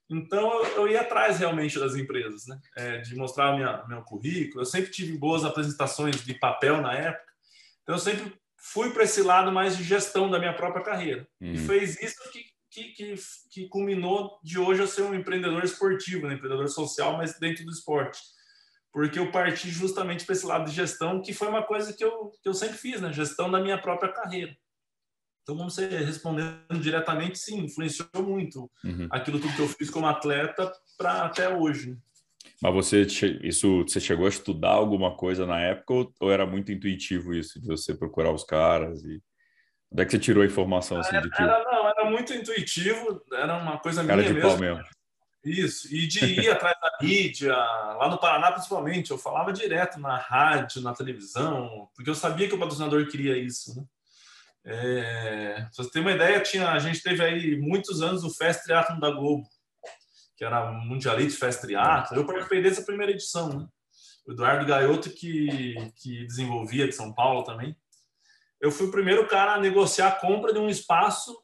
[0.09, 2.59] Então eu, ia atrás realmente das empresas, né?
[2.75, 4.61] É, de mostrar o minha, meu currículo.
[4.61, 7.31] Eu sempre tive boas apresentações de papel na época,
[7.83, 11.27] então eu sempre fui para esse lado mais de gestão da minha própria carreira.
[11.41, 11.53] Uhum.
[11.53, 13.15] E fez isso que, que, que,
[13.49, 17.71] que, culminou de hoje eu ser um empreendedor esportivo, um empreendedor social, mas dentro do
[17.71, 18.19] esporte.
[18.93, 22.31] Porque eu parti justamente para esse lado de gestão, que foi uma coisa que eu,
[22.41, 23.11] que eu sempre fiz, né?
[23.11, 24.55] Gestão da minha própria carreira.
[25.41, 29.07] Então, vamos ser respondendo diretamente, sim, influenciou muito uhum.
[29.09, 31.97] aquilo tudo que eu fiz como atleta para até hoje.
[32.61, 33.01] Mas você
[33.43, 37.59] isso você chegou a estudar alguma coisa na época ou, ou, era muito intuitivo isso
[37.59, 39.21] de você procurar os caras e
[39.91, 42.33] onde é que você tirou a informação assim era, de que era, não era muito
[42.33, 44.59] intuitivo era uma coisa Cara minha de mesmo.
[44.59, 44.83] mesmo.
[45.43, 50.15] Isso, e de ir atrás da mídia, lá no Paraná principalmente, eu falava direto na
[50.15, 53.83] rádio, na televisão, porque eu sabia que o patrocinador queria isso, né?
[54.63, 58.63] É, pra você ter uma ideia, tinha, a gente teve aí muitos anos o Fest
[58.63, 59.47] Triathlon da Globo,
[60.41, 62.17] que era Mundialite Fest Triathlon.
[62.17, 63.67] Eu participei dessa primeira edição, né?
[64.25, 67.75] O Eduardo Gaiotto, que, que desenvolvia de São Paulo também.
[68.59, 71.35] Eu fui o primeiro cara a negociar a compra de um espaço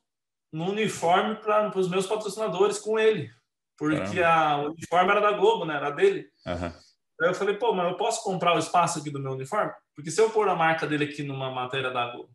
[0.51, 3.29] no uniforme para os meus patrocinadores com ele
[3.77, 5.75] porque a, o uniforme era da Globo, né?
[5.75, 6.27] Era dele.
[6.45, 6.73] Uhum.
[7.21, 9.71] Aí eu falei, pô, mas eu posso comprar o espaço aqui do meu uniforme?
[9.95, 12.29] Porque se eu pôr a marca dele aqui numa matéria da Globo,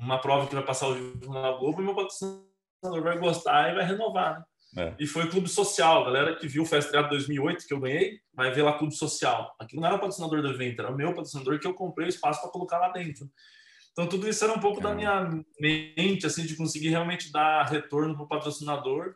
[0.00, 3.84] uma prova que vai passar o jornal da Globo, meu patrocinador vai gostar e vai
[3.84, 4.44] renovar, né?
[4.76, 4.94] É.
[4.98, 8.62] E foi Clube Social, galera que viu o Triathlon 2008 que eu ganhei, vai ver
[8.62, 9.54] lá Clube Social.
[9.58, 12.08] Aquilo não era o patrocinador do evento, era o meu patrocinador que eu comprei o
[12.08, 13.30] espaço para colocar lá dentro.
[13.92, 14.82] Então tudo isso era um pouco é.
[14.82, 19.14] da minha mente, assim, de conseguir realmente dar retorno para o patrocinador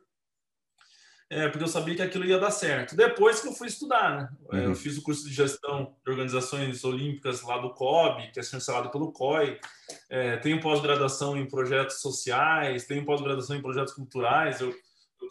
[1.30, 2.96] é, porque eu sabia que aquilo ia dar certo.
[2.96, 4.28] Depois que eu fui estudar, né?
[4.50, 4.62] É, uhum.
[4.70, 8.90] Eu fiz o curso de gestão de organizações olímpicas lá do COB, que é chancelado
[8.90, 9.60] pelo COI.
[10.08, 14.62] É, tenho pós-graduação em projetos sociais, tenho pós-graduação em projetos culturais.
[14.62, 14.74] Eu,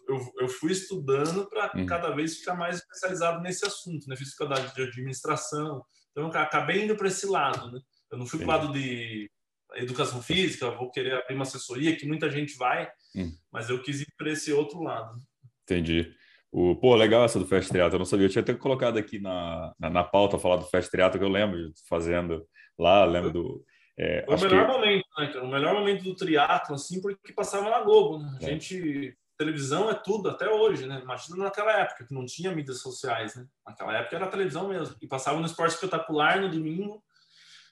[0.07, 1.85] eu, eu fui estudando para uhum.
[1.85, 4.15] cada vez ficar mais especializado nesse assunto, né?
[4.15, 7.79] Fiz faculdade de administração, então acabei indo para esse lado, né?
[8.11, 9.29] Eu não fui para o lado de
[9.75, 13.31] educação física, vou querer abrir uma assessoria, que muita gente vai, uhum.
[13.51, 15.21] mas eu quis ir para esse outro lado.
[15.63, 16.13] Entendi.
[16.51, 18.25] O, pô, legal essa do Fast Teatro, eu não sabia.
[18.25, 21.29] Eu tinha até colocado aqui na, na, na pauta falar do Fast Teatro, que eu
[21.29, 22.47] lembro fazendo
[22.79, 23.65] lá, lembro do.
[23.97, 24.73] É, Foi o melhor que...
[24.73, 28.37] momento, né, O melhor momento do triatlo, assim, porque passava na Globo, né?
[28.39, 28.49] A é.
[28.49, 29.17] gente.
[29.37, 30.99] Televisão é tudo, até hoje, né?
[31.01, 33.45] Imagina naquela época, que não tinha mídias sociais, né?
[33.65, 34.95] Naquela época era televisão mesmo.
[34.99, 37.03] E passava no esporte espetacular no domingo,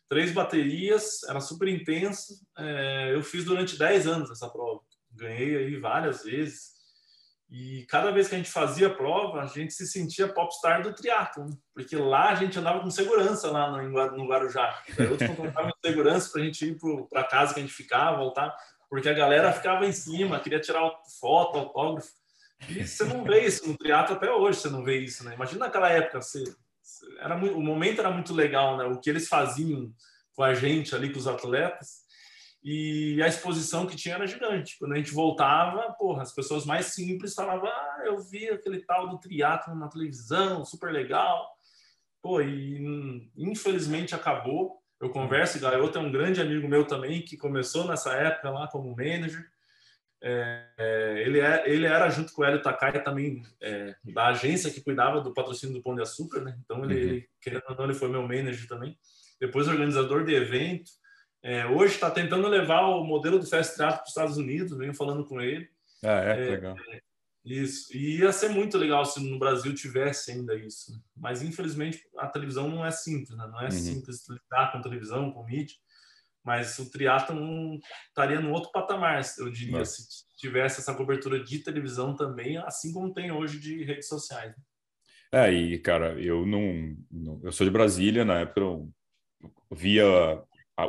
[0.07, 2.35] três baterias, era super intenso.
[2.57, 4.81] É, eu fiz durante 10 anos essa prova.
[5.11, 6.75] Ganhei aí várias vezes.
[7.49, 10.93] E cada vez que a gente fazia a prova, a gente se sentia popstar do
[10.93, 11.55] triatlo, né?
[11.73, 14.81] porque lá a gente andava com segurança lá no, no Guarujá.
[14.97, 16.77] Eu contratava segurança para a gente ir
[17.09, 18.55] para casa que a gente ficava, voltar,
[18.89, 22.09] porque a galera ficava em cima, queria tirar foto, autógrafo.
[22.69, 25.33] E você não vê isso no triatlo até hoje, você não vê isso, né?
[25.35, 26.43] Imagina naquela época, você,
[27.19, 28.85] era muito, o momento era muito legal, né?
[28.85, 29.93] O que eles faziam
[30.33, 32.05] com a gente ali, com os atletas
[32.67, 34.75] e a exposição que tinha era gigante.
[34.79, 39.07] Quando a gente voltava, porra, as pessoas mais simples falavam: ah, eu vi aquele tal
[39.07, 41.47] do triatlo na televisão, super legal.
[42.23, 44.81] Pô, e infelizmente acabou.
[45.05, 48.95] Eu converso, Gaioto é um grande amigo meu também, que começou nessa época lá como
[48.95, 49.45] manager.
[50.19, 54.71] É, é, ele, é, ele era, junto com o Hélio Takai, também é, da agência
[54.71, 56.57] que cuidava do patrocínio do Pão de Açúcar, né?
[56.65, 57.01] Então, ele, uhum.
[57.01, 58.97] ele, querendo ou não, ele foi meu manager também.
[59.39, 60.89] Depois, organizador de evento.
[61.43, 64.95] É, hoje está tentando levar o modelo do Fast Track para os Estados Unidos, venho
[64.95, 65.69] falando com ele.
[66.03, 66.75] Ah, é, é legal.
[67.45, 67.95] Isso.
[67.95, 70.99] E ia ser muito legal se no Brasil tivesse ainda isso.
[71.15, 73.47] Mas, infelizmente, a televisão não é simples, né?
[73.47, 73.71] Não é uhum.
[73.71, 75.75] simples lidar com televisão, com mídia.
[76.43, 77.77] Mas o triatlon
[78.07, 80.01] estaria no outro patamar, eu diria, Nossa.
[80.01, 84.53] se tivesse essa cobertura de televisão também, assim como tem hoje de redes sociais.
[85.31, 86.95] É, e, cara, eu não...
[87.11, 88.91] não eu sou de Brasília, na época eu
[89.71, 90.05] via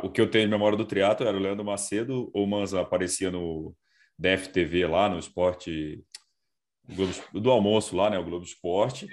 [0.03, 3.31] o que eu tenho em memória do triatlo era o Leandro Macedo, ou Manza aparecia
[3.31, 3.75] no
[4.17, 6.03] DFTV lá, no esporte
[6.87, 9.07] Globo, do almoço lá, né, o Globo Esporte,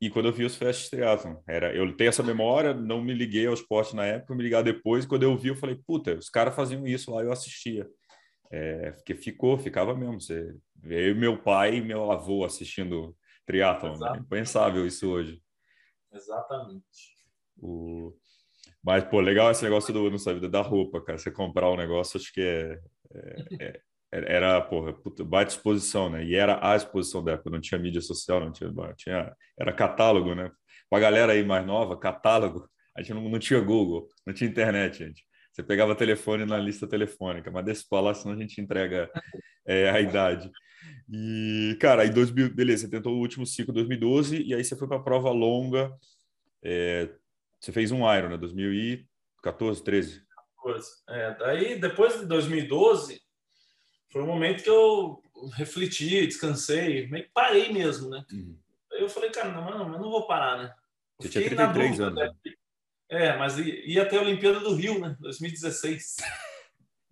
[0.00, 3.46] e quando eu vi os festas triatlon, era, eu tenho essa memória, não me liguei
[3.46, 6.56] ao esporte na época, me ligar depois, quando eu vi, eu falei, puta, os caras
[6.56, 7.88] faziam isso lá, eu assistia.
[8.50, 10.20] É, porque ficou, ficava mesmo.
[10.20, 10.54] Você,
[10.84, 13.16] eu, meu pai e meu avô assistindo
[13.46, 14.18] triatlon, né?
[14.18, 15.40] impensável isso hoje.
[16.12, 17.16] Exatamente.
[17.58, 18.12] O...
[18.84, 21.16] Mas, pô, legal esse negócio do, não sabe, da roupa, cara.
[21.16, 22.80] Você comprar um negócio, acho que é,
[23.14, 23.80] é, é
[24.12, 26.24] era, porra, puta, baita exposição, né?
[26.24, 30.34] E era a exposição da época, não tinha mídia social, não tinha, tinha era catálogo,
[30.34, 30.50] né?
[30.90, 34.98] Pra galera aí mais nova, catálogo, a gente não, não tinha Google, não tinha internet,
[34.98, 35.24] gente.
[35.50, 39.10] Você pegava telefone na lista telefônica, mas desse pra lá, senão a gente entrega
[39.66, 40.50] é, a idade.
[41.08, 44.88] E, cara, aí 2000, beleza, você tentou o último ciclo 2012, e aí você foi
[44.88, 45.92] para a prova longa,
[46.62, 47.08] é,
[47.60, 48.36] você fez um Iron, né?
[48.36, 50.22] 2014, 13.
[51.08, 53.20] É, daí, depois de 2012,
[54.12, 55.22] foi um momento que eu
[55.54, 58.24] refleti, descansei, meio que parei mesmo, né?
[58.32, 58.58] Uhum.
[58.92, 60.74] Aí eu falei, cara, não, não, não vou parar, né?
[61.18, 62.18] Você tinha 33 anos.
[62.20, 62.32] Né?
[63.10, 65.16] É, mas ia até a Olimpíada do Rio, né?
[65.20, 66.16] 2016.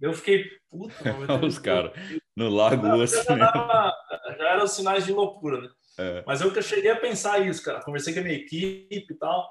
[0.01, 0.95] Eu fiquei puto.
[1.47, 1.93] Os caras
[2.37, 3.23] no Lago Não, Osso.
[3.23, 3.95] já, dava-
[4.39, 5.69] já eram sinais de loucura, né?
[5.99, 6.25] É.
[6.27, 7.83] Mas eu que eu cheguei a pensar isso, cara.
[7.83, 9.51] Conversei com a minha equipe e tal.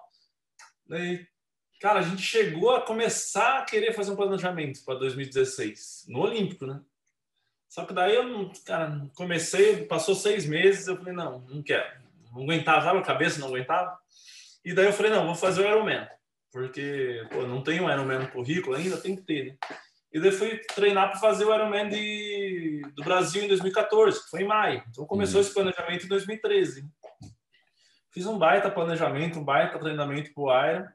[0.88, 1.24] Daí,
[1.80, 6.66] cara, a gente chegou a começar a querer fazer um planejamento para 2016, no Olímpico,
[6.66, 6.82] né?
[7.70, 11.88] Só que daí eu cara, comecei, passou seis meses, eu falei, não, não quero.
[12.34, 13.96] Não aguentava, sabe, a cabeça não aguentava.
[14.66, 16.08] E daí eu falei, não, vou fazer o Ironman.
[16.52, 19.58] Porque, pô, não tem um Ironman no currículo ainda, tem que ter, né?
[20.12, 24.42] E daí fui treinar para fazer o Ironman de, do Brasil em 2014, que foi
[24.42, 24.84] em maio.
[24.90, 25.42] Então começou Uhum.
[25.46, 26.84] esse planejamento em 2013.
[28.12, 30.88] Fiz um baita planejamento, um baita treinamento para o Iron.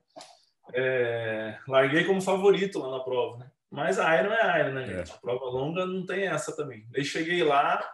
[0.73, 3.47] É, larguei como favorito lá na prova, né?
[3.75, 5.13] Mas a Iron é a Iron, né, gente?
[5.13, 6.87] A prova longa não tem essa também.
[6.91, 7.85] Daí cheguei lá,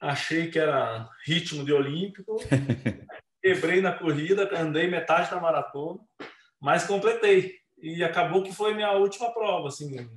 [0.00, 2.36] achei que era ritmo de olímpico,
[3.42, 5.98] quebrei na corrida, andei metade da maratona,
[6.60, 7.56] mas completei.
[7.76, 10.08] E acabou que foi minha última prova, assim,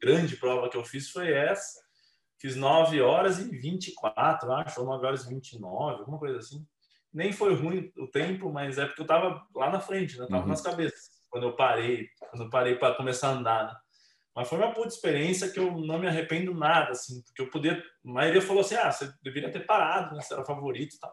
[0.00, 1.80] grande prova que eu fiz foi essa.
[2.38, 6.64] Fiz 9 horas e 24, acho, ou 9 horas e 29, alguma coisa assim.
[7.12, 10.26] Nem foi ruim o tempo, mas é porque eu tava lá na frente, né?
[10.28, 10.48] Tava Uhum.
[10.48, 11.08] nas cabeças.
[11.30, 13.74] Quando eu parei, quando eu parei para começar a andar, né?
[14.34, 17.72] Mas foi uma puta experiência que eu não me arrependo nada, assim, porque eu podia.
[17.72, 20.22] A maioria falou assim: ah, você deveria ter parado, né?
[20.22, 21.12] Você era favorito e tal.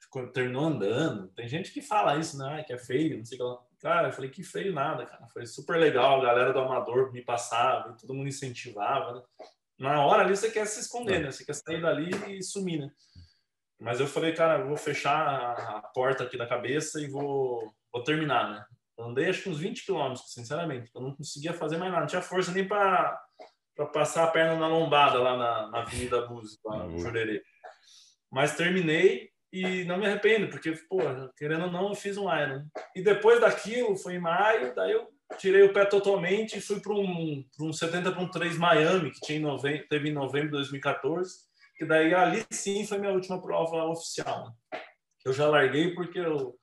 [0.00, 1.28] Ficou, terminou andando.
[1.28, 2.64] Tem gente que fala isso, né?
[2.66, 3.58] Que é feio, não sei o que lá.
[3.80, 5.26] Cara, eu falei que feio nada, cara.
[5.32, 6.20] Foi super legal.
[6.20, 9.22] A galera do Amador me passava, todo mundo incentivava, né?
[9.78, 11.30] Na hora ali você quer se esconder, né?
[11.30, 12.90] Você quer sair dali e sumir, né?
[13.80, 15.12] Mas eu falei, cara, eu vou fechar
[15.58, 18.64] a porta aqui da cabeça e vou, vou terminar, né?
[18.98, 20.90] Andei acho que uns 20 quilômetros, sinceramente.
[20.94, 22.02] Eu não conseguia fazer mais nada.
[22.02, 23.18] Não tinha força nem para
[23.92, 26.98] passar a perna na lombada lá na, na Avenida Búzios, lá no.
[26.98, 27.42] Jurerê.
[28.30, 30.98] Mas terminei e não me arrependo, porque, pô,
[31.36, 32.64] querendo ou não, eu fiz um Iron.
[32.96, 35.06] E depois daquilo, foi em maio, daí eu
[35.38, 39.10] tirei o pé totalmente e fui para um, pra um 70 para um 3 Miami,
[39.10, 41.34] que tinha em novembro, teve em novembro de 2014,
[41.76, 44.52] que daí ali sim foi minha última prova oficial.
[45.24, 46.58] Eu já larguei porque eu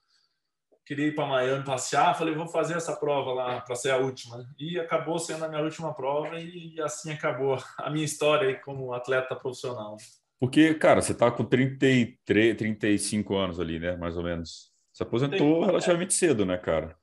[0.89, 4.43] queria ir para Miami passear, falei, vou fazer essa prova lá para ser a última.
[4.57, 9.35] E acabou sendo a minha última prova e assim acabou a minha história como atleta
[9.35, 9.97] profissional.
[10.39, 13.95] Porque, cara, você tá com 33, 35 anos ali, né?
[13.97, 14.71] Mais ou menos.
[14.91, 16.97] Se aposentou relativamente cedo, né, cara?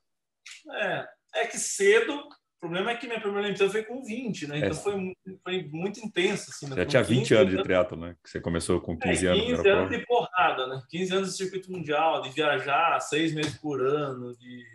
[0.69, 2.27] É, é que cedo,
[2.57, 4.57] o problema é que minha primeira Olimpíada foi com 20, né?
[4.57, 4.73] Então É.
[4.73, 6.49] foi, foi muito intenso.
[6.49, 6.75] Assim, né?
[6.75, 8.15] Já Com tinha 20 15 anos de triatlo, né?
[8.23, 9.45] Que você começou com 15 é, anos.
[9.45, 10.81] 15 na anos de porrada, né?
[10.89, 14.65] 15 anos de circuito mundial, de viajar seis meses por ano, de...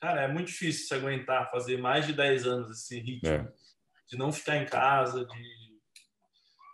[0.00, 3.28] Cara, é muito difícil se aguentar, fazer mais de 10 anos esse ritmo.
[3.28, 3.48] É.
[4.10, 5.62] De não ficar em casa, de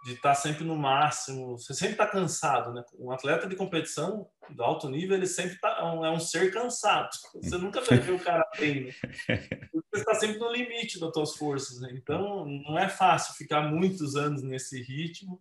[0.06, 1.58] de estar sempre no máximo.
[1.58, 2.82] Você sempre está cansado, né?
[2.98, 6.50] Um atleta de competição do alto nível, ele sempre tá, é um- é um ser
[6.50, 7.10] cansado.
[7.34, 8.92] Você nunca vai ver o cara bem, né?
[9.92, 11.90] Você está sempre no limite das suas forças, né?
[11.92, 15.40] Então, não é fácil ficar muitos anos nesse ritmo.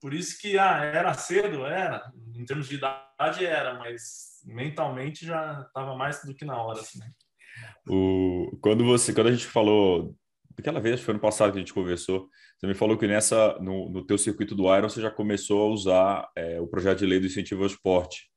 [0.00, 1.66] Por isso que, ah, era cedo?
[1.66, 2.10] Era.
[2.34, 3.74] Em termos de idade, era.
[3.74, 7.00] Mas mentalmente já estava mais do que na hora, assim.
[7.88, 10.16] O, quando você, quando a gente falou,
[10.58, 13.90] aquela vez, foi ano passado que a gente conversou, você me falou que nessa, no,
[13.90, 17.20] no teu circuito do Iron, você já começou a usar é, o projeto de lei
[17.20, 18.30] do incentivo ao esporte.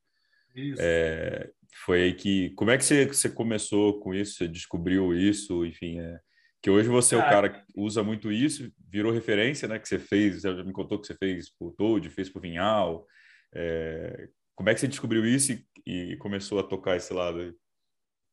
[0.54, 0.80] Isso.
[0.82, 1.50] É,
[1.84, 4.34] foi aí que, como é que você, você começou com isso?
[4.34, 5.64] Você descobriu isso?
[5.64, 6.18] Enfim, é,
[6.62, 9.78] que hoje você é o Ah, cara que usa muito isso, virou referência, né?
[9.78, 13.06] Que você fez, você já me contou que você fez por Toad, fez por Vinhal.
[13.54, 17.52] É, como é que você descobriu isso e, e começou a tocar esse lado aí?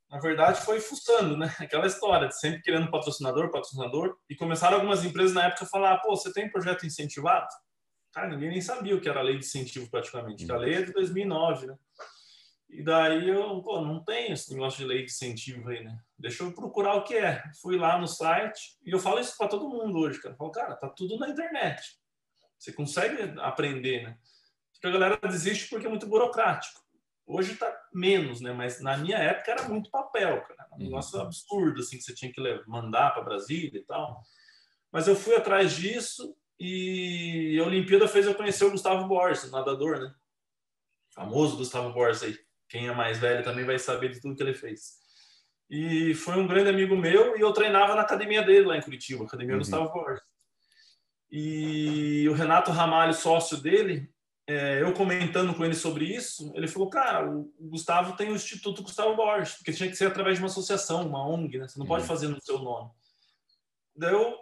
[0.10, 1.48] na verdade, foi fuçando, né?
[1.60, 4.16] Aquela história de sempre querendo patrocinador, patrocinador.
[4.30, 7.48] E começaram algumas empresas na época a falar: pô, você tem projeto incentivado?
[8.14, 10.46] Cara, ninguém nem sabia o que era a lei de incentivo praticamente.
[10.46, 11.76] que A lei é de 2009, né?
[12.70, 15.98] E daí eu, pô, não tem esse negócio de lei de incentivo aí, né?
[16.20, 17.42] Deixa eu procurar o que é.
[17.62, 20.34] Fui lá no site e eu falo isso para todo mundo hoje, cara.
[20.34, 21.98] Eu falo, cara, tá tudo na internet.
[22.58, 24.18] Você consegue aprender, né?
[24.74, 26.82] Porque a galera desiste porque é muito burocrático.
[27.26, 28.52] Hoje tá menos, né?
[28.52, 30.68] Mas na minha época era muito papel, cara.
[30.74, 30.84] Um Uhum.
[30.84, 34.22] negócio absurdo, assim, que você tinha que mandar para Brasília e tal.
[34.92, 40.00] Mas eu fui atrás disso e a Olimpíada fez eu conhecer o Gustavo Borges, nadador,
[40.00, 40.14] né?
[41.14, 42.47] Famoso Gustavo Borges aí.
[42.70, 44.98] Quem é mais velho também vai saber de tudo que ele fez.
[45.70, 49.26] E foi um grande amigo meu e eu treinava na academia dele lá em Curitiba,
[49.26, 49.60] Academia Uhum.
[49.60, 50.24] Gustavo Borges.
[51.30, 54.10] E o Renato Ramalho, sócio dele,
[54.48, 58.82] é, eu comentando com ele sobre isso, ele falou, cara, o Gustavo tem o Instituto
[58.82, 61.68] Gustavo Borges, porque tinha que ser através de uma associação, uma ONG, né?
[61.68, 62.08] Você não pode Uhum.
[62.08, 62.90] fazer no seu nome.
[63.94, 64.38] Daí eu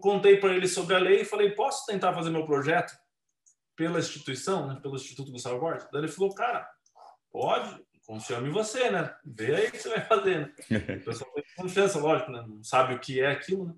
[0.00, 2.94] contei para ele sobre a lei e falei, posso tentar fazer meu projeto
[3.76, 4.78] pela instituição, né?
[4.80, 5.86] pelo Instituto Gustavo Borges?
[5.92, 6.66] Daí ele falou, cara,
[7.34, 9.12] pode, confio em você, né?
[9.24, 10.52] Vê aí o que você vai fazer, né?
[11.02, 12.44] O pessoal tem confiança, lógico, né?
[12.46, 13.74] Não sabe o que é aquilo, né?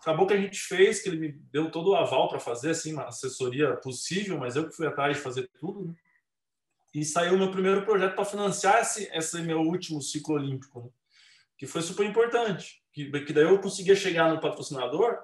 [0.00, 2.94] acabou que a gente fez, que ele me deu todo o aval para fazer assim
[2.94, 5.88] uma assessoria possível, mas eu que fui atrás de fazer tudo.
[5.88, 5.94] Né?
[6.94, 10.88] E saiu o meu primeiro projeto para financiar esse, esse meu último ciclo olímpico, né?
[11.58, 12.82] que foi super importante.
[12.90, 15.18] Que, que daí eu conseguia chegar no patrocinador,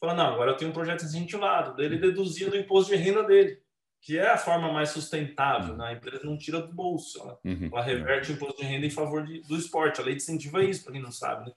[0.00, 1.76] falar não, agora eu tenho um projeto incentivado.
[1.76, 3.62] Daí ele deduzia do imposto de renda dele
[4.00, 5.76] que é a forma mais sustentável.
[5.76, 5.86] Né?
[5.86, 7.68] A empresa não tira do bolso, ela, uhum.
[7.72, 10.00] ela reverte o imposto de renda em favor de, do esporte.
[10.00, 11.46] A lei incentiva isso, para quem não sabe.
[11.46, 11.52] Né?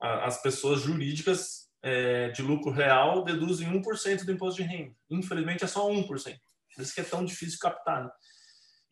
[0.00, 4.94] As pessoas jurídicas é, de lucro real deduzem 1% do imposto de renda.
[5.10, 6.06] Infelizmente, é só 1%.
[6.06, 8.04] Por isso que é tão difícil captar.
[8.04, 8.10] Né?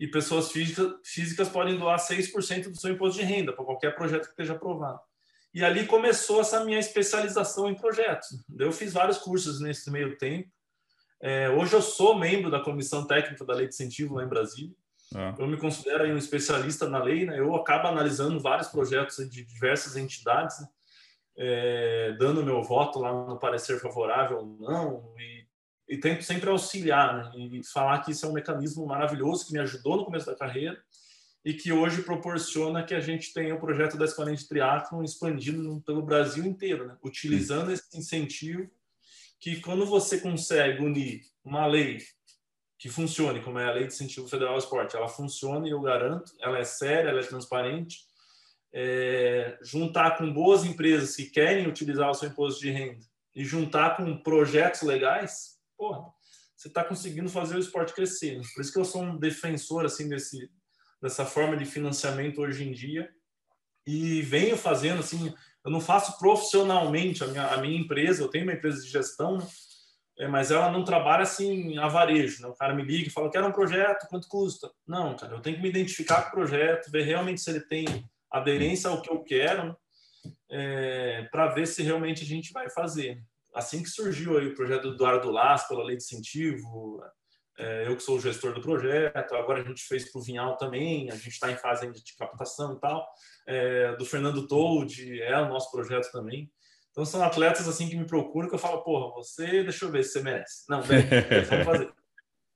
[0.01, 4.25] E pessoas físicas, físicas podem doar 6% do seu imposto de renda para qualquer projeto
[4.25, 5.01] que esteja aprovado.
[5.53, 8.29] E ali começou essa minha especialização em projetos.
[8.59, 10.51] Eu fiz vários cursos nesse meio tempo
[11.21, 14.75] é, hoje eu sou membro da comissão técnica da lei de incentivo lá em Brasília.
[15.15, 15.35] Ah.
[15.39, 17.39] Eu me considero um especialista na lei, né?
[17.39, 20.69] Eu acabo analisando vários projetos de diversas entidades, né?
[21.39, 25.47] é, dando meu voto lá no parecer favorável ou não, e,
[25.95, 27.33] e tento sempre auxiliar né?
[27.37, 30.79] e falar que isso é um mecanismo maravilhoso que me ajudou no começo da carreira
[31.45, 35.81] e que hoje proporciona que a gente tenha o projeto da Escolinha de Triatlon expandido
[35.87, 36.97] pelo Brasil inteiro, né?
[37.03, 38.69] utilizando esse incentivo
[39.41, 41.99] que quando você consegue unir uma lei
[42.79, 45.81] que funcione, como é a Lei de Incentivo Federal ao Esporte, ela funciona e eu
[45.81, 48.07] garanto, ela é séria, ela é transparente,
[48.73, 53.97] é, juntar com boas empresas que querem utilizar o seu imposto de renda e juntar
[53.97, 56.07] com projetos legais, porra,
[56.55, 58.41] você está conseguindo fazer o esporte crescer.
[58.55, 60.49] Por isso que eu sou um defensor assim desse
[61.01, 63.09] dessa forma de financiamento hoje em dia
[63.87, 65.33] e venho fazendo assim
[65.65, 69.39] eu não faço profissionalmente a minha, a minha empresa, eu tenho uma empresa de gestão,
[69.39, 69.47] né?
[70.19, 72.43] é, mas ela não trabalha assim a varejo.
[72.43, 72.49] Né?
[72.49, 74.71] O cara me liga e fala, quero um projeto, quanto custa?
[74.87, 77.87] Não, cara, eu tenho que me identificar com o projeto, ver realmente se ele tem
[78.31, 79.77] aderência ao que eu quero, né?
[80.51, 83.23] é, para ver se realmente a gente vai fazer.
[83.55, 87.03] Assim que surgiu aí o projeto do Eduardo Las, pela lei de incentivo,
[87.87, 91.11] eu que sou o gestor do projeto, agora a gente fez para o Vinhal também,
[91.11, 93.07] a gente está em fase ainda de captação e tal
[93.49, 96.51] é, do Fernando Told, é o nosso projeto também.
[96.91, 100.05] Então são atletas assim que me procuram que eu falo, porra, você, deixa eu ver
[100.05, 100.65] se você merece.
[100.69, 101.03] Não, bem,
[101.49, 101.93] vamos fazer.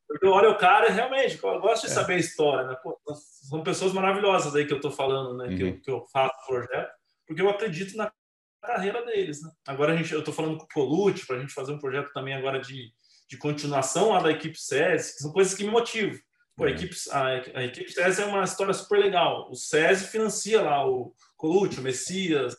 [0.07, 1.95] Porque eu olho o cara realmente, eu gosto de é.
[1.95, 2.77] saber a história, né?
[2.83, 3.01] Pô,
[3.49, 5.49] são pessoas maravilhosas aí que eu estou falando, né?
[5.49, 5.57] Uhum.
[5.57, 6.93] Que, eu, que eu faço o projeto,
[7.27, 8.13] porque eu acredito na
[8.61, 9.51] carreira deles, né?
[9.67, 12.13] Agora a gente, eu estou falando com o Colute para a gente fazer um projeto
[12.13, 12.93] também agora de,
[13.29, 16.19] de continuação lá da equipe SES, que são coisas que me motivam.
[16.57, 16.73] Pô, a, é.
[16.73, 17.27] equipe, a,
[17.61, 19.51] a equipe SESI é uma história super legal.
[19.51, 22.55] O SESI financia lá o Colucci, o Messias,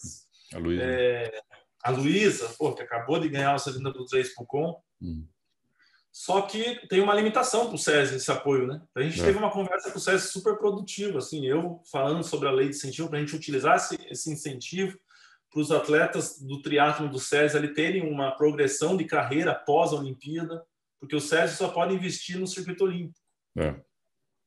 [0.53, 1.41] a Luísa, é,
[1.83, 4.81] a Luísa pô, que acabou de ganhar o 70 do 3 pro Com.
[5.01, 5.27] Hum.
[6.11, 8.81] Só que tem uma limitação para o SESI esse apoio, né?
[8.95, 9.25] A gente é.
[9.25, 12.75] teve uma conversa com o SESI super produtiva, assim, eu falando sobre a lei de
[12.75, 14.97] incentivo, para a gente utilizar esse, esse incentivo
[15.53, 19.97] para os atletas do triatlo do SESI ali terem uma progressão de carreira após a
[19.97, 20.65] Olimpíada,
[20.99, 23.19] porque o SESI só pode investir no circuito olímpico.
[23.55, 23.75] É.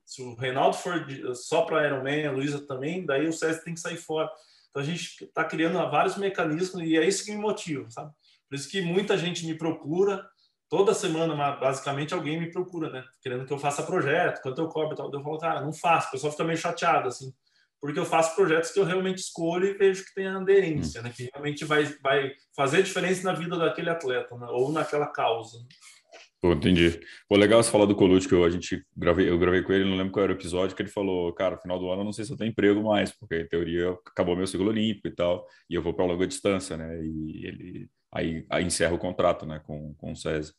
[0.04, 3.80] Se o Reinaldo for só para Ironman, a Luísa também, daí o César tem que
[3.80, 4.30] sair fora.
[4.70, 8.12] Então a gente está criando vários mecanismos e é isso que me motiva, sabe?
[8.48, 10.28] Por isso que muita gente me procura,
[10.68, 13.04] toda semana, basicamente, alguém me procura, né?
[13.20, 15.12] Querendo que eu faça projeto, quanto eu cobro e tal.
[15.12, 17.32] Eu falo, cara, não faço, o pessoal fica meio chateado, assim,
[17.80, 21.12] porque eu faço projetos que eu realmente escolho e vejo que tem aderência, né?
[21.14, 24.46] Que realmente vai, vai fazer diferença na vida daquele atleta, né?
[24.50, 25.58] ou naquela causa.
[26.40, 27.00] Pô, entendi.
[27.28, 29.88] Pô, legal você falar do Colucci, que eu, a gente gravei, eu gravei com ele,
[29.88, 32.12] não lembro qual era o episódio, que ele falou, cara, final do ano eu não
[32.12, 35.46] sei se eu tenho emprego mais, porque em teoria acabou meu ciclo olímpico e tal,
[35.68, 37.00] e eu vou para longa distância, né?
[37.02, 40.52] E ele aí, aí encerra o contrato, né, com, com o SESI.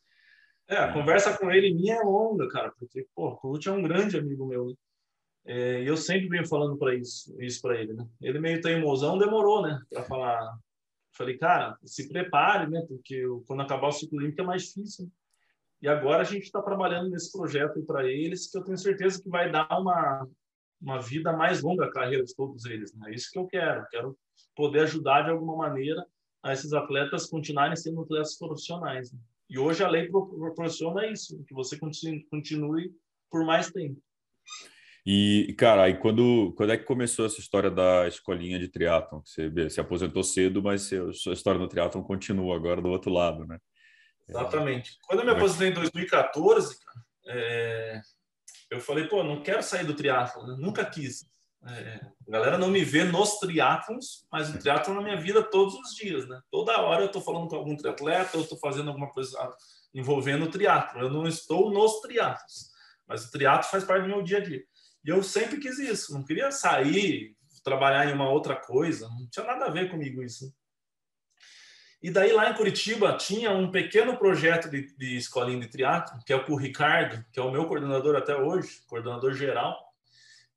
[0.70, 3.82] É, a conversa com ele minha é longa, cara, porque, pô, o Colucci é um
[3.82, 4.74] grande amigo meu, né?
[5.48, 8.06] É, eu sempre venho falando para isso, isso para ele, né?
[8.22, 10.58] Ele meio teimosão, demorou, né, para falar.
[11.14, 12.84] Falei, cara, se prepare, né?
[12.86, 15.10] Porque quando acabar o ciclo olímpico é mais difícil.
[15.82, 19.30] E agora a gente está trabalhando nesse projeto para eles, que eu tenho certeza que
[19.30, 20.28] vai dar uma,
[20.82, 22.94] uma vida mais longa à carreira de todos eles.
[22.94, 23.12] Né?
[23.12, 23.88] É isso que eu quero.
[23.90, 24.18] Quero
[24.54, 26.06] poder ajudar de alguma maneira
[26.44, 29.14] a esses atletas continuarem sendo atletas profissionais.
[29.14, 29.20] Né?
[29.50, 32.94] E hoje a lei proporciona isso, que você continue
[33.30, 34.02] por mais tempo.
[35.10, 39.22] E, cara, aí quando, quando é que começou essa história da escolinha de triatlon?
[39.24, 43.58] Você se aposentou cedo, mas sua história do triatlon continua agora do outro lado, né?
[44.28, 44.98] Exatamente.
[45.08, 46.76] Quando eu me aposentei em 2014,
[47.26, 48.02] é,
[48.70, 50.58] eu falei, pô, não quero sair do triatlo, né?
[50.60, 51.26] nunca quis.
[51.66, 55.74] É, a galera não me vê nos triatlons, mas o triatlo na minha vida todos
[55.76, 56.38] os dias, né?
[56.52, 59.38] Toda hora eu estou falando com algum triatleta, eu estou fazendo alguma coisa
[59.94, 61.00] envolvendo o triatlo.
[61.00, 62.72] Eu não estou nos triatlos,
[63.08, 64.62] mas o triatlo faz parte do meu dia a dia.
[65.08, 67.34] E eu sempre quis isso, não queria sair,
[67.64, 70.54] trabalhar em uma outra coisa, não tinha nada a ver comigo isso.
[72.04, 76.34] E daí lá em Curitiba tinha um pequeno projeto de, de escolinha de triatlo, que
[76.34, 79.82] é o Ricardo, que é o meu coordenador até hoje, coordenador geral.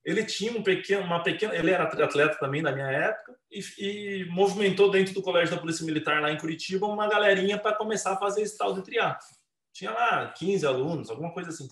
[0.04, 4.24] Ele tinha um pequeno, uma pequena, ele era atleta também na minha época e, e
[4.30, 8.18] movimentou dentro do colégio da Polícia Militar lá em Curitiba uma galerinha para começar a
[8.18, 9.28] fazer esse tal de triatlo.
[9.72, 11.68] Tinha lá 15 alunos, alguma coisa assim.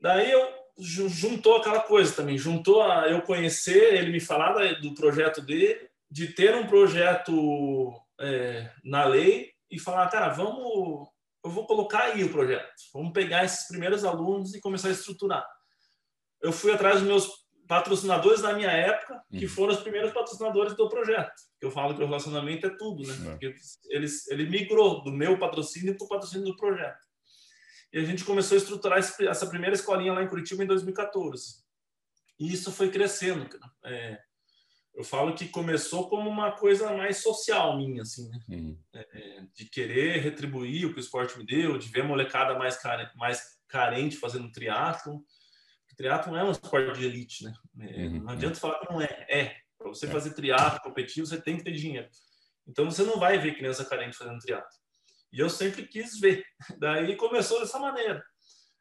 [0.00, 5.40] Daí eu juntou aquela coisa também, juntou a eu conhecer, ele me falar do projeto
[5.40, 11.08] dele, de ter um projeto é, na lei e falar, cara, vamos,
[11.44, 15.46] eu vou colocar aí o projeto, vamos pegar esses primeiros alunos e começar a estruturar.
[16.42, 19.50] Eu fui atrás dos meus patrocinadores da minha época, que uhum.
[19.50, 21.32] foram os primeiros patrocinadores do projeto.
[21.60, 23.14] Eu falo que o relacionamento é tudo, né?
[23.26, 23.30] É.
[23.30, 23.54] Porque
[23.88, 27.05] eles, ele migrou do meu patrocínio para o patrocínio do projeto.
[27.92, 31.64] E a gente começou a estruturar essa primeira escolinha lá em Curitiba em 2014.
[32.38, 33.48] E isso foi crescendo.
[33.84, 34.18] É,
[34.94, 38.38] eu falo que começou como uma coisa mais social minha, assim, né?
[38.48, 38.78] Uhum.
[38.94, 42.76] É, de querer retribuir o que o esporte me deu, de ver a molecada mais,
[42.76, 45.22] care, mais carente fazendo triatlo.
[45.96, 47.54] Triatlo não é um esporte de elite, né?
[47.80, 48.20] É, uhum.
[48.22, 49.26] Não adianta falar que não é.
[49.30, 49.56] É.
[49.78, 50.10] Para você é.
[50.10, 52.08] fazer triatlo competitivo, você tem que ter dinheiro.
[52.66, 54.68] Então você não vai ver criança carente fazendo triatlo.
[55.36, 56.42] E eu sempre quis ver.
[56.80, 58.24] Daí começou dessa maneira.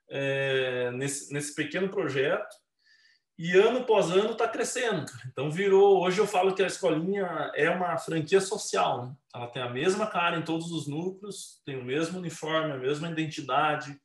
[0.10, 2.56] É, nesse, nesse pequeno projeto
[3.38, 5.06] e ano após ano está crescendo.
[5.28, 6.02] Então virou.
[6.02, 9.06] Hoje eu falo que a escolinha é uma franquia social.
[9.06, 9.16] Né?
[9.36, 13.10] Ela tem a mesma cara em todos os núcleos, tem o mesmo uniforme, a mesma
[13.10, 14.00] identidade.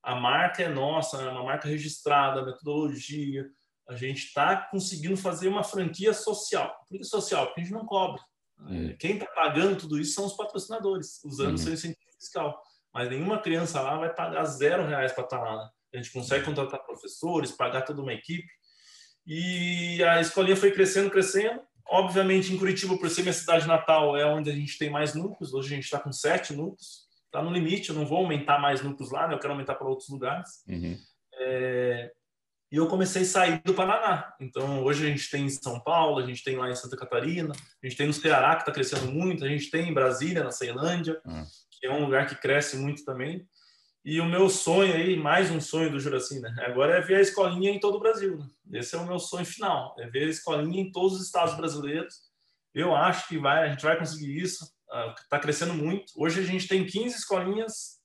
[0.00, 3.44] A marca é nossa, é uma marca registrada, metodologia.
[3.88, 6.76] A gente está conseguindo fazer uma franquia social.
[6.88, 7.46] Por que social?
[7.46, 8.22] Porque a gente não cobra.
[8.60, 8.96] Uhum.
[8.98, 11.58] Quem está pagando tudo isso são os patrocinadores, usando uhum.
[11.58, 12.60] seu incentivo fiscal.
[12.92, 15.56] Mas nenhuma criança lá vai pagar zero reais para estar tá lá.
[15.56, 15.70] Né?
[15.94, 18.48] A gente consegue contratar professores, pagar toda uma equipe
[19.30, 21.60] e a escolinha foi crescendo, crescendo.
[21.86, 25.52] Obviamente, em Curitiba, por ser minha cidade natal, é onde a gente tem mais núcleos.
[25.52, 27.06] Hoje a gente está com sete núcleos.
[27.26, 29.34] Está no limite, eu não vou aumentar mais núcleos lá, né?
[29.34, 30.64] eu quero aumentar para outros lugares.
[30.66, 30.96] Uhum.
[31.34, 32.10] É...
[32.70, 34.34] E eu comecei a sair do Paraná.
[34.38, 37.52] Então, hoje a gente tem em São Paulo, a gente tem lá em Santa Catarina,
[37.52, 40.50] a gente tem no Ceará, que está crescendo muito, a gente tem em Brasília, na
[40.50, 41.46] Ceilândia, uhum.
[41.70, 43.46] que é um lugar que cresce muito também.
[44.04, 46.54] E o meu sonho aí, mais um sonho do Juraci, né?
[46.60, 48.36] Agora é ver a escolinha em todo o Brasil.
[48.36, 48.78] Né?
[48.78, 52.14] Esse é o meu sonho final, é ver a escolinha em todos os estados brasileiros.
[52.74, 54.64] Eu acho que vai, a gente vai conseguir isso.
[55.22, 56.12] Está uh, crescendo muito.
[56.16, 57.98] Hoje a gente tem 15 escolinhas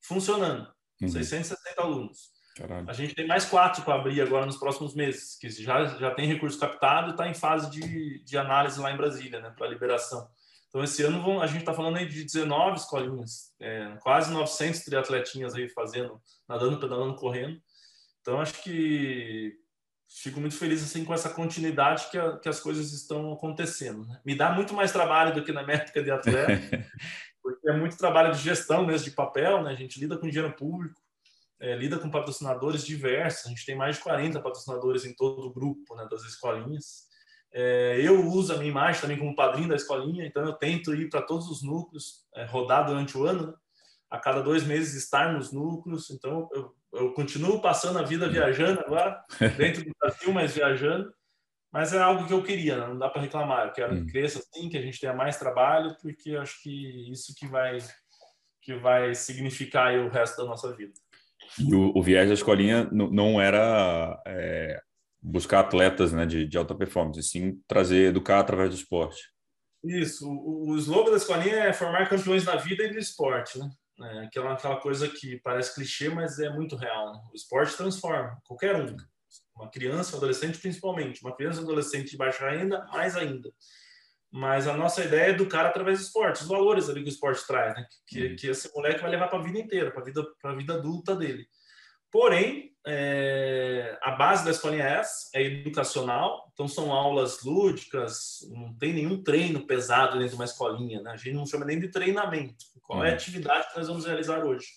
[0.00, 1.08] funcionando, uhum.
[1.08, 2.37] 660 alunos.
[2.58, 2.90] Caralho.
[2.90, 6.26] A gente tem mais quatro para abrir agora nos próximos meses, que já, já tem
[6.26, 10.28] recurso captado e está em fase de, de análise lá em Brasília, né, para liberação.
[10.68, 14.80] Então, esse ano vão, a gente está falando aí de 19 escolinhas, é, quase 900
[14.80, 17.58] triatletinhas aí fazendo, nadando, pedalando, correndo.
[18.20, 19.56] Então, acho que
[20.08, 24.04] fico muito feliz assim com essa continuidade que, a, que as coisas estão acontecendo.
[24.06, 24.20] Né?
[24.24, 26.86] Me dá muito mais trabalho do que na métrica de atleta,
[27.42, 29.70] porque é muito trabalho de gestão mesmo, de papel, né?
[29.70, 31.00] A gente lida com dinheiro público,
[31.60, 35.52] é, lida com patrocinadores diversos, a gente tem mais de 40 patrocinadores em todo o
[35.52, 37.08] grupo né, das escolinhas.
[37.52, 41.08] É, eu uso a minha imagem também como padrinho da escolinha, então eu tento ir
[41.08, 43.54] para todos os núcleos, é, rodar durante o ano, né?
[44.10, 46.10] a cada dois meses estar nos núcleos.
[46.10, 49.22] Então eu, eu continuo passando a vida viajando agora,
[49.56, 51.12] dentro do Brasil, mas viajando.
[51.70, 52.86] Mas é algo que eu queria, né?
[52.86, 53.66] não dá para reclamar.
[53.66, 57.34] Eu quero que cresça assim, que a gente tenha mais trabalho, porque acho que isso
[57.34, 57.78] que vai
[58.62, 60.92] que vai significar o resto da nossa vida.
[61.58, 64.80] E o, o viés da escolinha não era é,
[65.20, 69.20] buscar atletas né, de, de alta performance, sim trazer, educar através do esporte.
[69.84, 73.70] Isso, o, o slogan da escolinha é formar campeões na vida e no esporte, né?
[74.00, 77.12] É aquela, aquela coisa que parece clichê, mas é muito real.
[77.12, 77.20] Né?
[77.32, 78.96] O esporte transforma qualquer um.
[79.56, 81.20] Uma criança, um adolescente principalmente.
[81.20, 83.52] Uma criança, um adolescente de baixa renda, mais ainda.
[84.30, 87.46] Mas a nossa ideia é educar através do esporte, os valores ali que o esporte
[87.46, 87.86] traz, né?
[88.06, 88.36] Que, uhum.
[88.36, 90.26] que esse moleque vai levar para a vida inteira, para a vida,
[90.56, 91.46] vida adulta dele.
[92.10, 98.74] Porém, é, a base da escolinha é essa, é educacional, então são aulas lúdicas, não
[98.74, 101.10] tem nenhum treino pesado dentro de uma escolinha, né?
[101.10, 102.64] a gente não chama nem de treinamento.
[102.82, 103.16] Qual é a uhum.
[103.16, 104.68] atividade que nós vamos realizar hoje?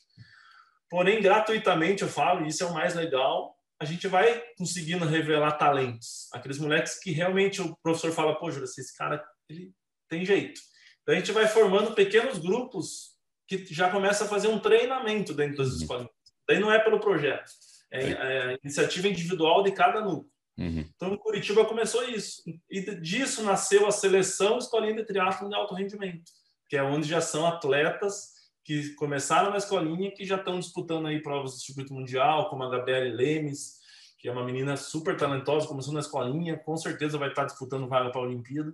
[0.90, 5.54] Porém, gratuitamente, eu falo, e isso é o mais legal, a gente vai conseguindo revelar
[5.54, 6.28] talentos.
[6.34, 9.74] Aqueles moleques que realmente o professor fala, pô, Júlio, esse cara ele
[10.08, 10.60] tem jeito.
[11.02, 13.12] Então a gente vai formando pequenos grupos
[13.48, 15.78] que já começa a fazer um treinamento dentro das uhum.
[15.78, 16.12] escolinhas.
[16.48, 17.52] Daí não é pelo projeto,
[17.92, 20.32] é, é iniciativa individual de cada núcleo.
[20.58, 20.86] Uhum.
[20.96, 22.44] Então, em Curitiba começou isso.
[22.70, 26.32] E disso nasceu a seleção Escolinha de Triatlo de Alto Rendimento,
[26.70, 28.32] que é onde já são atletas
[28.64, 32.70] que começaram na escolinha que já estão disputando aí provas do circuito mundial, como a
[32.70, 33.80] Gabriele Lemes,
[34.20, 38.12] que é uma menina super talentosa, começou na escolinha, com certeza vai estar disputando vaga
[38.12, 38.72] para a Olimpíada.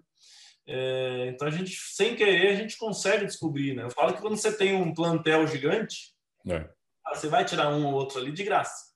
[0.67, 3.83] É, então a gente, sem querer, a gente consegue descobrir, né?
[3.83, 6.13] Eu falo que quando você tem um plantel gigante,
[6.45, 6.69] é.
[7.13, 8.87] você vai tirar um ou outro ali de graça.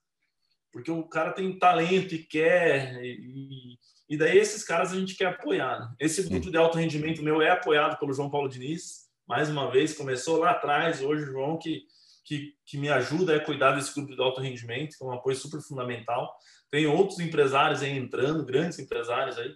[0.70, 5.26] Porque o cara tem talento e quer, e, e daí esses caras a gente quer
[5.26, 5.80] apoiar.
[5.80, 5.94] Né?
[5.98, 9.94] Esse grupo de alto rendimento meu é apoiado pelo João Paulo Diniz, mais uma vez,
[9.94, 11.86] começou lá atrás, hoje o João que,
[12.24, 15.36] que, que me ajuda a cuidar desse grupo de alto rendimento, que é um apoio
[15.36, 16.34] super fundamental.
[16.70, 19.54] Tem outros empresários aí entrando, grandes empresários aí,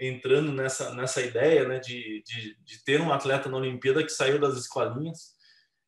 [0.00, 4.38] entrando nessa, nessa ideia né, de, de, de ter um atleta na Olimpíada que saiu
[4.38, 5.34] das escolinhas.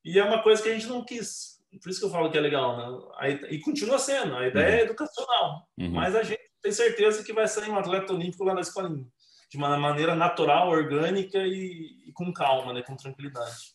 [0.04, 1.58] E é uma coisa que a gente não quis.
[1.82, 2.76] Por isso que eu falo que é legal.
[2.76, 3.40] Né?
[3.48, 4.36] E continua sendo.
[4.36, 4.74] A ideia uhum.
[4.74, 5.66] é educacional.
[5.78, 5.90] Uhum.
[5.92, 9.06] Mas a gente tem certeza que vai sair um atleta olímpico lá da escolinha.
[9.50, 12.82] De uma maneira natural, orgânica e, e com calma, né?
[12.82, 13.72] com tranquilidade.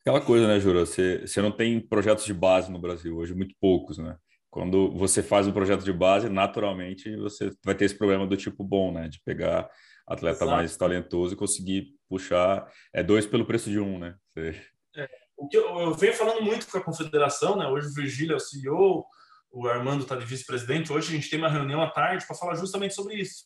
[0.00, 0.80] Aquela coisa, né, Jura?
[0.80, 4.16] Você, você não tem projetos de base no Brasil hoje, muito poucos, né?
[4.58, 8.64] Quando você faz um projeto de base, naturalmente você vai ter esse problema do tipo
[8.64, 9.08] bom, né?
[9.08, 9.70] De pegar
[10.04, 10.50] atleta Exato.
[10.50, 14.16] mais talentoso e conseguir puxar é dois pelo preço de um, né?
[14.26, 14.60] Você...
[14.96, 17.68] É, o que eu, eu, venho falando muito com a confederação, né?
[17.68, 19.06] Hoje o Virgílio é o CEO,
[19.52, 20.92] o Armando está de vice-presidente.
[20.92, 23.44] Hoje a gente tem uma reunião à tarde para falar justamente sobre isso.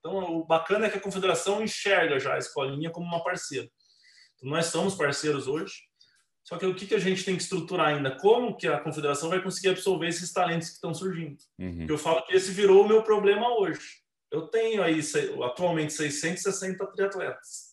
[0.00, 3.66] Então, o bacana é que a confederação enxerga já a escolinha como uma parceira.
[4.36, 5.72] Então, nós somos parceiros hoje.
[6.44, 8.16] Só que o que, que a gente tem que estruturar ainda?
[8.16, 11.36] Como que a confederação vai conseguir absorver esses talentos que estão surgindo?
[11.58, 11.86] Uhum.
[11.88, 14.00] Eu falo que esse virou o meu problema hoje.
[14.30, 15.00] Eu tenho aí
[15.44, 17.70] atualmente 660 triatletas.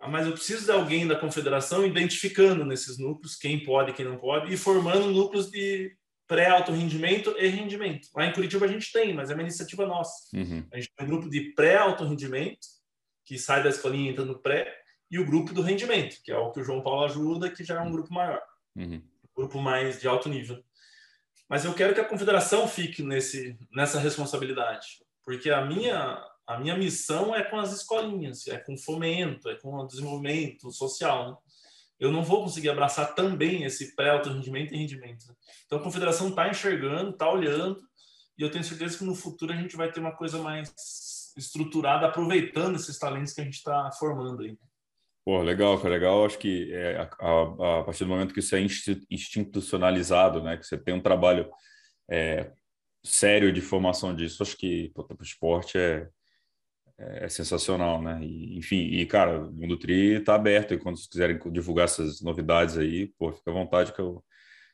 [0.00, 4.16] Ah, mas eu preciso de alguém da confederação identificando nesses núcleos quem pode, quem não
[4.16, 5.94] pode e formando núcleos de
[6.26, 8.08] pré-alto rendimento e rendimento.
[8.14, 10.14] Lá em Curitiba a gente tem, mas é uma iniciativa nossa.
[10.34, 10.66] Uhum.
[10.72, 12.66] A gente tem um grupo de pré-alto rendimento
[13.26, 14.79] que sai da escolinha entra no pré
[15.10, 17.76] e o grupo do rendimento, que é o que o João Paulo ajuda, que já
[17.76, 18.40] é um grupo maior,
[18.76, 19.02] uhum.
[19.02, 20.62] um grupo mais de alto nível.
[21.48, 24.86] Mas eu quero que a confederação fique nesse, nessa responsabilidade,
[25.24, 29.74] porque a minha, a minha missão é com as escolinhas, é com fomento, é com
[29.74, 31.30] o desenvolvimento social.
[31.30, 31.36] Né?
[31.98, 35.24] Eu não vou conseguir abraçar também esse pré-alto rendimento e rendimento.
[35.66, 37.80] Então a confederação está enxergando, está olhando,
[38.38, 40.72] e eu tenho certeza que no futuro a gente vai ter uma coisa mais
[41.36, 44.56] estruturada, aproveitando esses talentos que a gente está formando aí.
[45.30, 46.26] Pô, legal, cara, legal.
[46.26, 48.60] Acho que é, a, a, partir do momento que isso é
[49.08, 51.48] institucionalizado, né, que você tem um trabalho
[52.10, 52.50] é,
[53.04, 56.08] sério de formação disso, acho que para o esporte é,
[56.98, 58.18] é, sensacional, né?
[58.24, 62.20] E, enfim, e cara, o Mundo Tri está aberto e quando vocês quiserem divulgar essas
[62.20, 64.24] novidades aí, pô, fica à vontade que eu,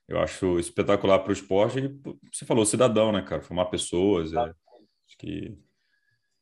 [0.09, 1.80] eu acho espetacular para o esporte.
[1.80, 1.88] E,
[2.32, 3.42] você falou cidadão, né, cara?
[3.42, 5.54] Formar pessoas, é, acho que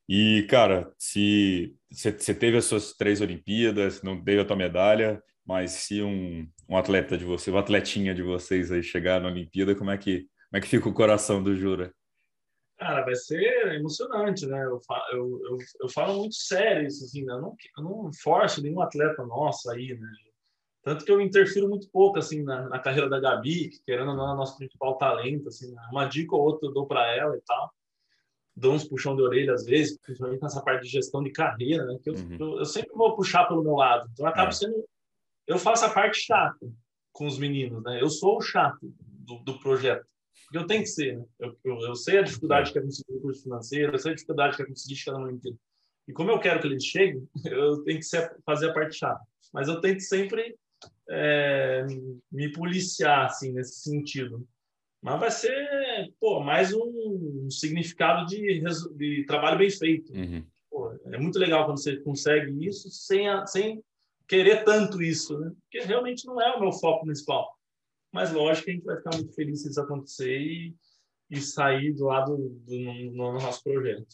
[0.09, 5.71] e, cara, se você teve as suas três Olimpíadas, não teve a tua medalha, mas
[5.71, 9.91] se um, um atleta de você, uma atletinha de vocês aí chegar na Olimpíada, como
[9.91, 10.21] é que,
[10.51, 11.95] como é que fica o coração do Jura?
[12.77, 14.65] Cara, vai ser emocionante, né?
[14.65, 14.81] Eu,
[15.13, 17.33] eu, eu, eu falo muito sério isso, assim, né?
[17.33, 20.09] eu, não, eu não forço nenhum atleta nosso aí, né?
[20.83, 24.17] Tanto que eu interfiro muito pouco, assim, na, na carreira da Gabi, que querendo ou
[24.17, 25.81] não é nosso principal talento, assim, né?
[25.91, 27.73] uma dica ou outra eu dou para ela e tal
[28.57, 31.99] dou uns puxão de orelha às vezes, principalmente nessa parte de gestão de carreira, né?
[32.03, 32.37] Que eu, uhum.
[32.39, 34.09] eu, eu, sempre vou puxar pelo meu lado.
[34.13, 34.53] Então, acaba é.
[34.53, 34.85] sendo.
[35.47, 36.67] Eu faço a parte chata
[37.13, 38.01] com os meninos, né?
[38.01, 40.07] Eu sou o chato do, do projeto.
[40.45, 41.25] Porque eu tenho que ser, né?
[41.39, 44.57] Eu, eu, eu sei a dificuldade que é conseguir curso financeiro, eu sei a dificuldade
[44.57, 45.59] que é conseguir chegar no Olimpíada.
[46.07, 49.21] E como eu quero que eles cheguem, eu tenho que ser, fazer a parte chata.
[49.53, 50.57] Mas eu tento sempre
[51.09, 51.85] é,
[52.31, 54.47] me policiar, assim, nesse sentido.
[55.05, 58.63] Mas vai ser pô, mais um significado de,
[58.97, 60.11] de trabalho bem feito.
[60.11, 60.43] Uhum.
[60.71, 63.85] Pô, é muito legal quando você consegue isso sem, a, sem
[64.27, 65.53] querer tanto isso, né?
[65.61, 67.55] Porque realmente não é o meu foco principal.
[68.11, 70.75] Mas lógico que a gente vai ficar muito feliz se isso acontecer e,
[71.31, 74.07] e sair do lado do, do, do nosso projeto.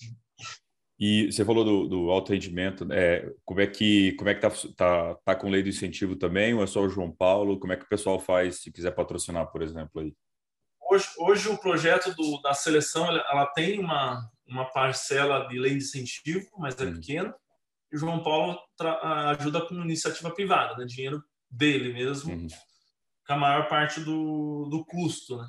[0.99, 4.51] E você falou do, do alto rendimento, é, como é que como é que tá,
[4.77, 7.61] tá, tá com lei do incentivo também, ou é só o João Paulo?
[7.61, 10.13] Como é que o pessoal faz se quiser patrocinar, por exemplo, aí?
[10.91, 15.73] Hoje, hoje o projeto do, da seleção ela, ela, tem uma, uma parcela de lei
[15.73, 16.95] de incentivo, mas é uhum.
[16.95, 17.35] pequena.
[17.93, 18.59] E o João Paulo
[19.39, 20.85] ajuda com iniciativa privada, né?
[20.85, 22.47] dinheiro dele mesmo, uhum.
[23.27, 25.37] com a maior parte do, do custo.
[25.37, 25.49] Né?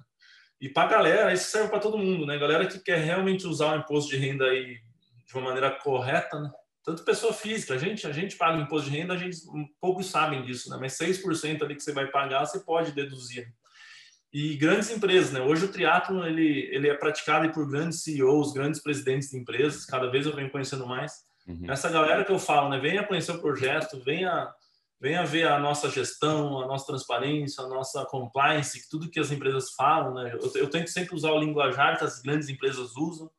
[0.60, 2.38] E para a galera, isso serve para todo mundo, né?
[2.38, 4.80] Galera que quer realmente usar o imposto de renda aí
[5.26, 6.52] de uma maneira correta, né?
[6.84, 9.38] Tanto pessoa física, a gente, a gente paga imposto de renda, a gente
[9.80, 10.78] poucos sabem disso, né?
[10.80, 13.54] Mas 6% ali que você vai pagar, você pode deduzir
[14.34, 15.42] e grandes empresas, né?
[15.42, 19.86] Hoje o triatlo ele ele é praticado por grandes CEOs, grandes presidentes de empresas.
[19.86, 21.24] Cada vez eu venho conhecendo mais.
[21.48, 21.70] Uhum.
[21.70, 22.80] Essa galera que eu falo, né?
[22.80, 24.50] Venha conhecer o projeto, venha
[25.02, 29.72] venha ver a nossa gestão, a nossa transparência, a nossa compliance, tudo que as empresas
[29.72, 30.32] falam, né?
[30.34, 33.30] Eu, eu tento sempre usar o linguajar que as grandes empresas usam.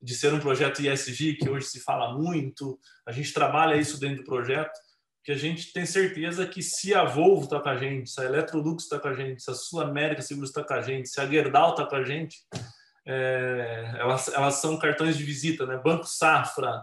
[0.00, 4.18] de ser um projeto ISG, que hoje se fala muito, a gente trabalha isso dentro
[4.18, 4.78] do projeto,
[5.28, 8.24] que a gente tem certeza que se a Volvo está com a gente, se a
[8.24, 11.20] Electrolux está com a gente, se a Sul América Seguros está com a gente, se
[11.20, 12.38] a Gerdau está com a gente,
[13.06, 15.76] é, elas, elas são cartões de visita, né?
[15.84, 16.82] Banco Safra,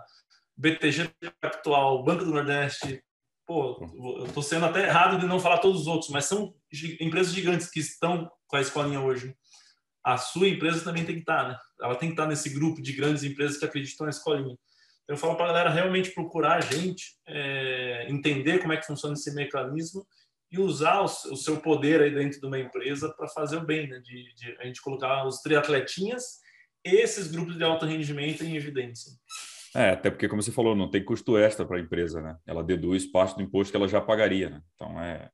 [0.55, 1.09] BTG
[1.41, 3.03] Pactual, Banco do Nordeste.
[3.47, 3.79] Pô,
[4.19, 6.53] eu estou sendo até errado de não falar todos os outros, mas são
[7.01, 9.35] empresas gigantes que estão com a escolinha hoje.
[10.03, 11.57] A sua empresa também tem que estar, né?
[11.81, 14.55] Ela tem que estar nesse grupo de grandes empresas que acreditam na escolinha.
[15.05, 18.87] Então, eu falo para a galera realmente procurar a gente, é, entender como é que
[18.87, 20.05] funciona esse mecanismo
[20.51, 23.87] e usar o, o seu poder aí dentro de uma empresa para fazer o bem,
[23.87, 23.99] né?
[23.99, 26.39] De, de, a gente colocar os triatletinhas
[26.83, 29.11] e esses grupos de alto rendimento em evidência.
[29.75, 32.37] É, até porque, como você falou, não tem custo extra para a empresa, né?
[32.45, 34.61] Ela deduz parte do imposto que ela já pagaria, né?
[34.73, 35.29] Então é.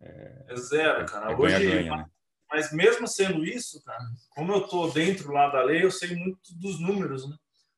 [0.00, 1.32] É, é zero, cara.
[1.32, 2.06] É Hoje, ganha, ganha, né?
[2.50, 6.40] Mas mesmo sendo isso, cara, como eu estou dentro lá da lei, eu sei muito
[6.58, 7.36] dos números, né?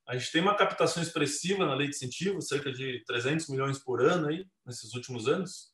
[0.08, 4.02] A gente tem uma captação expressiva na lei de incentivo, cerca de 300 milhões por
[4.02, 5.72] ano aí, nesses últimos anos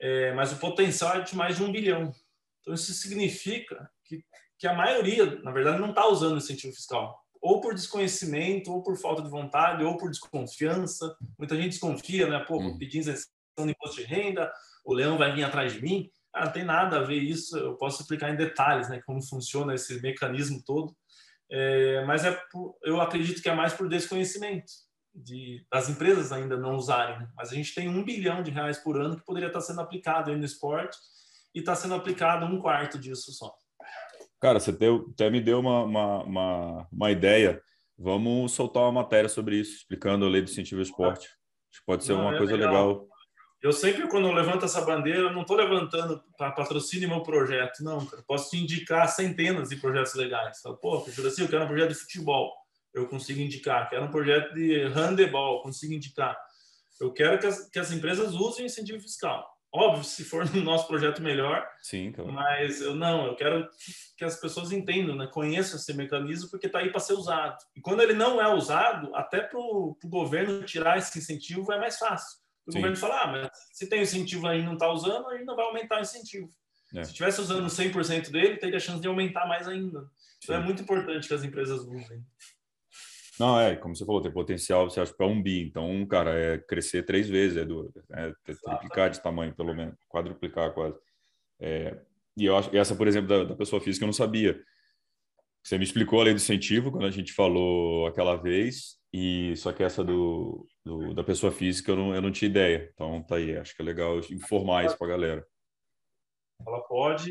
[0.00, 2.12] é, mas o potencial é de mais de um bilhão.
[2.60, 4.22] Então, isso significa que,
[4.58, 7.18] que a maioria, na verdade, não está usando o incentivo fiscal.
[7.40, 11.16] Ou por desconhecimento, ou por falta de vontade, ou por desconfiança.
[11.38, 12.40] Muita gente desconfia, né?
[12.40, 12.78] Pô, hum.
[12.78, 13.26] pedindo isenção
[13.58, 14.52] de imposto de renda,
[14.84, 16.10] o leão vai vir atrás de mim.
[16.32, 19.74] Ah, não tem nada a ver isso, eu posso explicar em detalhes né, como funciona
[19.74, 20.94] esse mecanismo todo.
[21.50, 24.70] É, mas é por, eu acredito que é mais por desconhecimento
[25.14, 27.18] de, das empresas ainda não usarem.
[27.18, 27.28] Né?
[27.36, 30.30] Mas a gente tem um bilhão de reais por ano que poderia estar sendo aplicado
[30.30, 30.96] aí no esporte
[31.54, 33.52] e está sendo aplicado um quarto disso só.
[34.40, 37.60] Cara, você deu, até me deu uma, uma, uma, uma, ideia.
[37.98, 41.26] Vamos soltar uma matéria sobre isso, explicando a lei do incentivo ao esporte.
[41.26, 42.88] Acho que pode ser não, uma é coisa legal.
[42.88, 43.07] legal.
[43.60, 48.06] Eu sempre, quando eu levanto essa bandeira, não estou levantando para patrocínio meu projeto, não,
[48.06, 48.22] cara.
[48.26, 50.60] Posso te indicar centenas de projetos legais.
[50.60, 52.52] Fala, pô, assim, eu quero um projeto de futebol
[52.98, 53.88] eu consigo indicar.
[53.88, 56.36] Quero um projeto de handebol, consigo indicar.
[57.00, 59.48] Eu quero que as, que as empresas usem incentivo fiscal.
[59.72, 61.68] Óbvio, se for no nosso projeto melhor.
[61.80, 62.32] Sim, claro.
[62.32, 63.68] Mas eu não, eu quero
[64.16, 65.26] que as pessoas entendam, né?
[65.26, 67.58] conheçam esse mecanismo porque está aí para ser usado.
[67.76, 71.98] E quando ele não é usado, até para o governo tirar esse incentivo é mais
[71.98, 72.38] fácil.
[72.68, 72.78] O Sim.
[72.78, 75.64] governo fala, ah, mas se tem incentivo aí e não está usando, aí não vai
[75.64, 76.48] aumentar o incentivo.
[76.94, 77.02] É.
[77.02, 80.06] Se estivesse usando 100% dele, teria chance de aumentar mais ainda.
[80.42, 82.22] Então é muito importante que as empresas usem.
[83.38, 85.62] Não, é, como você falou, tem potencial, você acha, para um bi.
[85.62, 90.72] Então, cara, é crescer três vezes, é, do, é triplicar de tamanho, pelo menos, quadruplicar
[90.74, 90.98] quase.
[91.60, 91.96] É,
[92.36, 94.60] e eu acho, essa, por exemplo, da, da, pessoa física, eu não sabia.
[95.68, 99.70] Você me explicou a lei do incentivo quando a gente falou aquela vez, e só
[99.70, 102.90] que essa do, do da pessoa física eu não, eu não tinha ideia.
[102.94, 105.46] Então, tá aí, acho que é legal informar isso para a galera.
[106.66, 107.30] Ela pode.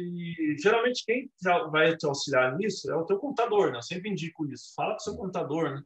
[0.62, 1.32] Geralmente, quem
[1.72, 3.80] vai te auxiliar nisso é o teu contador, né?
[3.80, 4.72] Eu sempre indico isso.
[4.76, 5.84] Fala com o seu contador, né?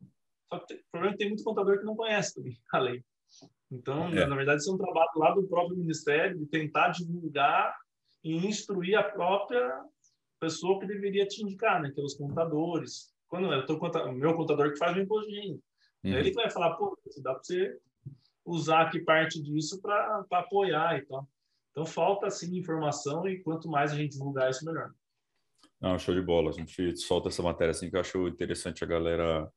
[0.52, 3.02] Só que o problema é que tem muito contador que não conhece também a lei.
[3.72, 4.26] Então, é.
[4.26, 7.74] na verdade, isso é um trabalho lá do próprio Ministério de tentar divulgar
[8.22, 9.86] e instruir a própria
[10.42, 11.92] pessoa que deveria te indicar, né?
[11.92, 13.14] Que é os contadores.
[13.30, 15.60] Quando eu tô o meu contador que faz o imposto de renda.
[16.04, 16.14] Uhum.
[16.18, 17.78] Ele vai falar, pô, dá para você
[18.44, 21.30] usar aqui parte disso para apoiar e tal.
[21.70, 24.92] Então falta sim informação e quanto mais a gente divulgar isso, melhor.
[25.80, 26.50] Não, show de bola.
[26.50, 29.50] A gente solta essa matéria assim que eu acho interessante a galera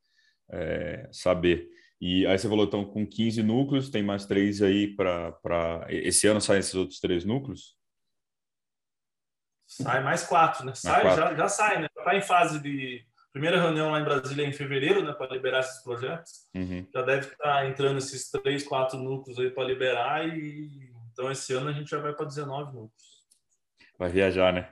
[0.51, 1.69] é, saber.
[2.01, 5.87] E aí você falou, então, com 15 núcleos, tem mais três aí para.
[5.89, 7.77] Esse ano saem esses outros três núcleos?
[9.83, 10.75] Sai mais quatro, né?
[10.75, 11.23] Sai, quatro.
[11.23, 11.89] Já, já sai, né?
[11.97, 13.05] Está em fase de.
[13.33, 15.13] Primeira reunião lá em Brasília em fevereiro, né?
[15.13, 16.47] Para liberar esses projetos.
[16.55, 16.87] Uhum.
[16.95, 21.71] Já deve estar entrando esses três, quatro núcleos aí para liberar e então, esse ano
[21.71, 23.25] a gente já vai para 19 núcleos.
[23.97, 24.69] Vai viajar, né?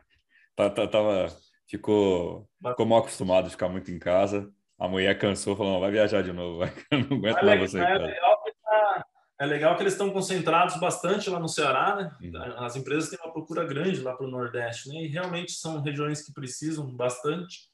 [0.56, 1.28] Tá, tá, tava,
[1.68, 4.52] ficou, ficou mal acostumado a ficar muito em casa.
[4.76, 6.72] A mulher cansou, falou, vai viajar de novo, vai.
[6.90, 7.78] não aguento mais você.
[7.78, 9.06] Tá,
[9.42, 12.16] é legal que eles estão concentrados bastante lá no Ceará, né?
[12.22, 12.64] Uhum.
[12.64, 15.02] As empresas têm uma procura grande lá para o Nordeste, né?
[15.02, 17.68] E realmente são regiões que precisam bastante.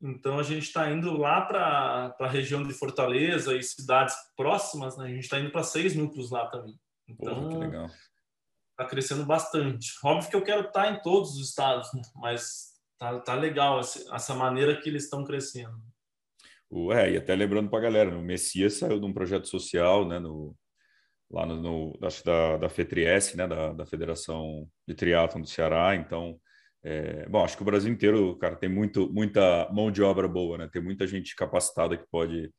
[0.00, 5.04] Então a gente está indo lá para a região de Fortaleza e cidades próximas, né?
[5.04, 6.80] A gente está indo para seis núcleos lá também.
[7.06, 7.60] Então,
[8.70, 9.92] está crescendo bastante.
[10.02, 12.00] Óbvio que eu quero estar tá em todos os estados, né?
[12.16, 15.78] mas tá, tá legal essa, essa maneira que eles estão crescendo.
[16.94, 20.18] É, e até lembrando para a galera, o Messias saiu de um projeto social, né,
[20.18, 20.56] no,
[21.32, 26.38] lá no, no da, da FETRIES, né, da, da Federação de Triatlon do Ceará, então,
[26.82, 30.58] é, bom, acho que o Brasil inteiro, cara, tem muito, muita mão de obra boa,
[30.58, 32.52] né, tem muita gente capacitada que pode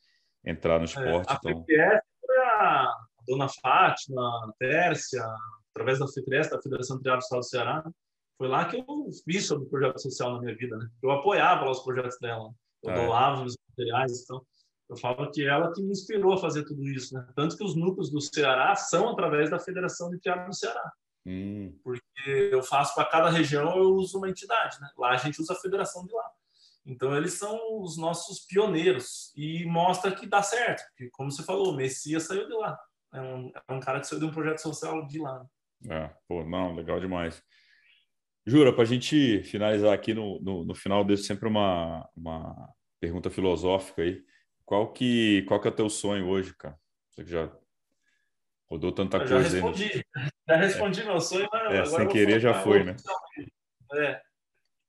[0.45, 1.29] entrar no é, esporte.
[1.29, 1.65] É, a então...
[1.65, 2.01] FETRIES
[2.59, 2.93] a,
[3.27, 5.23] Dona Fátima, Tércia,
[5.71, 7.83] através da FITRES, da Federação Trial do Estado do Ceará,
[8.37, 8.85] foi lá que eu
[9.25, 10.75] vi sobre o projeto social na minha vida.
[10.77, 10.87] Né?
[11.01, 12.49] Eu apoiava lá os projetos dela.
[12.83, 13.05] Eu é.
[13.05, 14.45] doava os materiais, então
[14.89, 17.25] eu falo que ela que me inspirou a fazer tudo isso, né?
[17.35, 20.91] Tanto que os núcleos do Ceará são através da Federação de Teatro do Ceará.
[21.25, 21.77] Hum.
[21.83, 24.89] Porque eu faço para cada região, eu uso uma entidade, né?
[24.97, 26.29] Lá a gente usa a federação de lá.
[26.85, 31.71] Então eles são os nossos pioneiros e mostra que dá certo, porque como você falou,
[31.71, 32.77] o Messias saiu de lá.
[33.13, 35.45] É um, é um cara que saiu de um projeto social de lá.
[35.89, 37.41] É, pô, não, legal demais.
[38.45, 42.69] Jura, para a gente finalizar aqui no, no, no final, deixo sempre uma, uma
[42.99, 44.21] pergunta filosófica aí.
[44.73, 46.75] Qual que, qual que é o teu sonho hoje, cara?
[47.11, 47.47] Você que já
[48.67, 50.03] rodou tanta eu coisa já respondi, aí.
[50.15, 50.29] Né?
[50.49, 51.05] Já respondi é.
[51.05, 52.95] meu sonho, mas é, sem querer já foi, né?
[53.93, 54.21] É,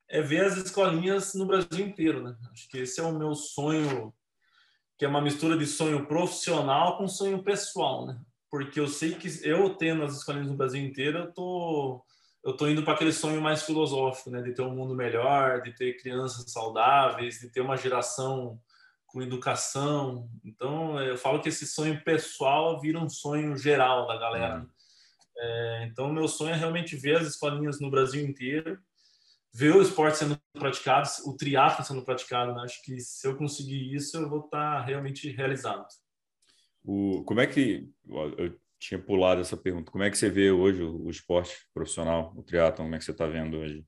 [0.09, 2.35] é ver as escolinhas no Brasil inteiro, né?
[2.51, 4.15] Acho que esse é o meu sonho,
[4.97, 8.19] que é uma mistura de sonho profissional com sonho pessoal, né?
[8.51, 12.03] Porque eu sei que eu tendo as escolinhas no Brasil inteiro, eu tô
[12.43, 14.41] eu tô indo para aquele sonho mais filosófico, né?
[14.41, 18.59] De ter um mundo melhor, de ter crianças saudáveis, de ter uma geração
[19.15, 20.29] com educação.
[20.45, 24.59] Então, eu falo que esse sonho pessoal vira um sonho geral da galera.
[24.59, 24.69] Uhum.
[25.39, 28.77] É, então, meu sonho é realmente ver as escolinhas no Brasil inteiro,
[29.53, 32.53] ver o esporte sendo praticado, o triatlo sendo praticado.
[32.55, 32.63] Né?
[32.63, 35.87] Acho que se eu conseguir isso, eu vou estar realmente realizado.
[36.85, 39.93] O, como é que eu tinha pulado essa pergunta?
[39.93, 42.85] Como é que você vê hoje o, o esporte profissional, o triatlo?
[42.85, 43.87] Como é que você está vendo hoje?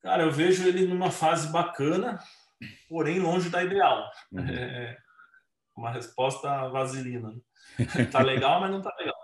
[0.00, 2.18] Cara, eu vejo ele numa fase bacana,
[2.88, 4.10] porém longe da ideal.
[4.32, 4.46] Uhum.
[4.46, 4.96] É
[5.76, 7.30] uma resposta vaselina.
[7.30, 8.04] Né?
[8.06, 9.16] Tá legal, mas não tá legal.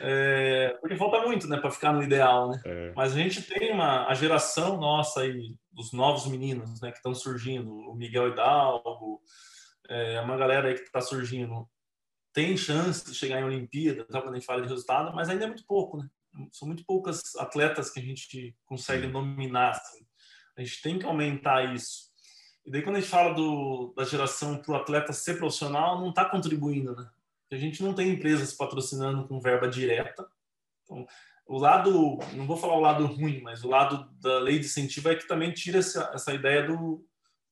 [0.00, 2.60] É, porque falta muito, né, para ficar no ideal, né?
[2.64, 2.92] É.
[2.94, 7.14] Mas a gente tem uma a geração nossa aí dos novos meninos, né, que estão
[7.14, 9.20] surgindo, o Miguel Hidalgo,
[9.88, 11.68] é uma galera aí que está surgindo,
[12.32, 15.44] tem chance de chegar em Olimpíada, tá, quando a gente fala de resultado, mas ainda
[15.44, 16.08] é muito pouco, né?
[16.52, 19.70] São muito poucas atletas que a gente consegue dominar.
[19.70, 20.04] Assim.
[20.56, 22.05] A gente tem que aumentar isso.
[22.66, 26.10] E daí quando a gente fala do, da geração para o atleta ser profissional, não
[26.10, 27.08] está contribuindo, né?
[27.52, 30.26] A gente não tem empresas patrocinando com verba direta.
[30.82, 31.06] Então,
[31.46, 35.08] o lado, não vou falar o lado ruim, mas o lado da lei de incentivo
[35.08, 37.06] é que também tira essa, essa ideia do,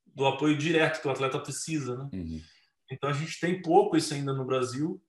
[0.05, 2.11] do apoio direto que o atleta precisa, né?
[2.13, 2.41] Uhum.
[2.91, 5.01] Então a gente tem pouco isso ainda no Brasil.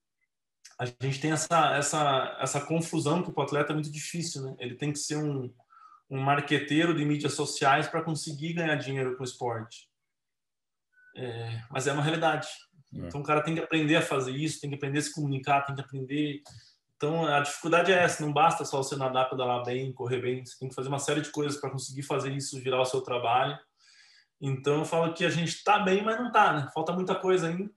[0.78, 4.56] A gente tem essa essa essa confusão que o atleta é muito difícil, né?
[4.60, 5.52] Ele tem que ser um
[6.10, 9.90] um marqueteiro de mídias sociais para conseguir ganhar dinheiro com o esporte.
[11.16, 12.48] É, mas é uma realidade.
[12.94, 13.00] É.
[13.00, 15.62] Então o cara tem que aprender a fazer isso, tem que aprender a se comunicar,
[15.62, 16.42] tem que aprender.
[16.98, 20.58] Então a dificuldade é essa, não basta só você nadar, pedalar bem, correr bem, você
[20.58, 23.58] tem que fazer uma série de coisas para conseguir fazer isso virar o seu trabalho.
[24.42, 26.70] Então eu falo que a gente está bem, mas não está, né?
[26.74, 27.72] Falta muita coisa ainda.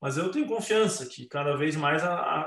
[0.00, 2.40] Mas eu tenho confiança que cada vez mais a, a,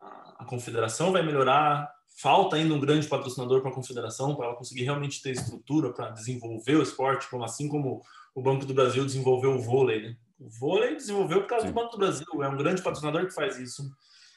[0.00, 1.88] a, a confederação vai melhorar.
[2.18, 6.10] Falta ainda um grande patrocinador para a confederação, para ela conseguir realmente ter estrutura para
[6.10, 8.02] desenvolver o esporte, assim como
[8.34, 10.02] o Banco do Brasil desenvolveu o vôlei.
[10.02, 10.16] Né?
[10.38, 11.72] O vôlei desenvolveu por causa Sim.
[11.72, 13.82] do Banco do Brasil, é um grande patrocinador que faz isso.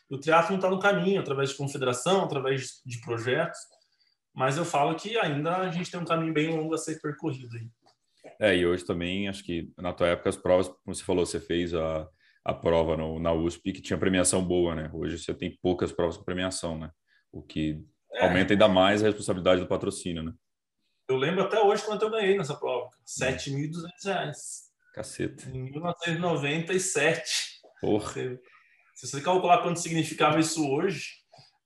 [0.09, 3.59] E o triatlo está no caminho, através de confederação, através de projetos,
[4.34, 7.55] mas eu falo que ainda a gente tem um caminho bem longo a ser percorrido.
[7.55, 7.67] Aí.
[8.39, 11.39] É, e hoje também, acho que na tua época as provas, como você falou, você
[11.39, 12.07] fez a,
[12.43, 14.89] a prova no, na USP que tinha premiação boa, né?
[14.93, 16.89] Hoje você tem poucas provas com premiação, né?
[17.34, 18.27] O que é.
[18.27, 20.34] aumenta ainda mais a responsabilidade do patrocínio, né?
[21.09, 22.86] Eu lembro até hoje quanto eu ganhei nessa prova.
[22.86, 24.34] R$ 7.200.
[24.93, 25.49] Caceta.
[25.49, 27.60] Em 1997.
[27.81, 28.14] Porra.
[28.93, 31.15] Se você calcular quanto significava isso hoje,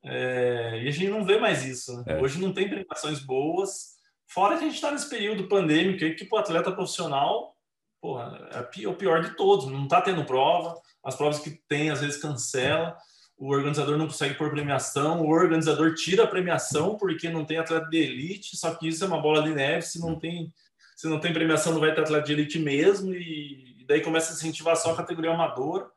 [0.03, 0.81] é...
[0.83, 1.97] e a gente não vê mais isso.
[1.97, 2.03] Né?
[2.07, 2.21] É.
[2.21, 3.97] Hoje não tem premiações boas.
[4.25, 7.55] Fora que a gente está nesse período pandêmico aí, que para o atleta profissional,
[8.01, 9.67] porra, é o pior de todos.
[9.67, 10.73] Não está tendo prova.
[11.03, 12.97] As provas que tem, às vezes, cancela
[13.37, 17.87] o organizador não consegue pôr premiação, o organizador tira a premiação porque não tem atleta
[17.87, 20.51] de elite, só que isso é uma bola de neve, se não tem,
[20.95, 24.35] se não tem premiação não vai ter atleta de elite mesmo, e, daí começa a
[24.35, 25.87] incentivar só a categoria amadora.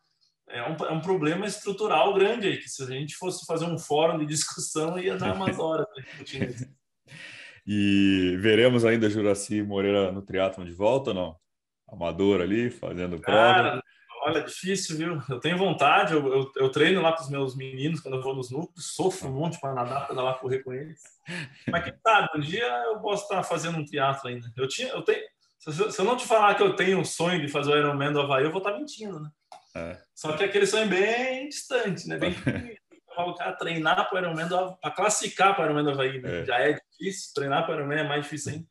[0.48, 3.78] É um, é um problema estrutural grande aí, que se a gente fosse fazer um
[3.78, 6.68] fórum de discussão, ia dar umas horas discutindo isso.
[7.66, 11.36] E veremos ainda Juraci Moreira no triatlon de volta ou não?
[11.88, 13.54] Amador ali, fazendo prova.
[13.54, 13.82] Cara,
[14.22, 15.22] Olha, difícil, viu?
[15.28, 18.34] Eu tenho vontade, eu, eu, eu treino lá com os meus meninos quando eu vou
[18.34, 21.00] nos núcleos, sofro um monte para nadar, para lá correr com eles.
[21.66, 24.52] Mas quem sabe, um dia eu posso estar fazendo um teatro ainda.
[24.56, 25.22] Eu tinha, eu tenho,
[25.58, 28.20] se eu não te falar que eu tenho o sonho de fazer o Ironman do
[28.20, 29.30] Havaí, eu vou estar mentindo, né?
[29.74, 29.98] É.
[30.14, 32.18] Só que aquele sonho é bem distante, né?
[32.18, 32.34] Bem
[33.10, 35.90] eu falo, cara, treinar para o Ironman do Havaí, para classificar para o Ironman do
[35.90, 36.40] Havaí, né?
[36.40, 36.44] é.
[36.44, 38.66] já é difícil, treinar para o Ironman é mais difícil ainda.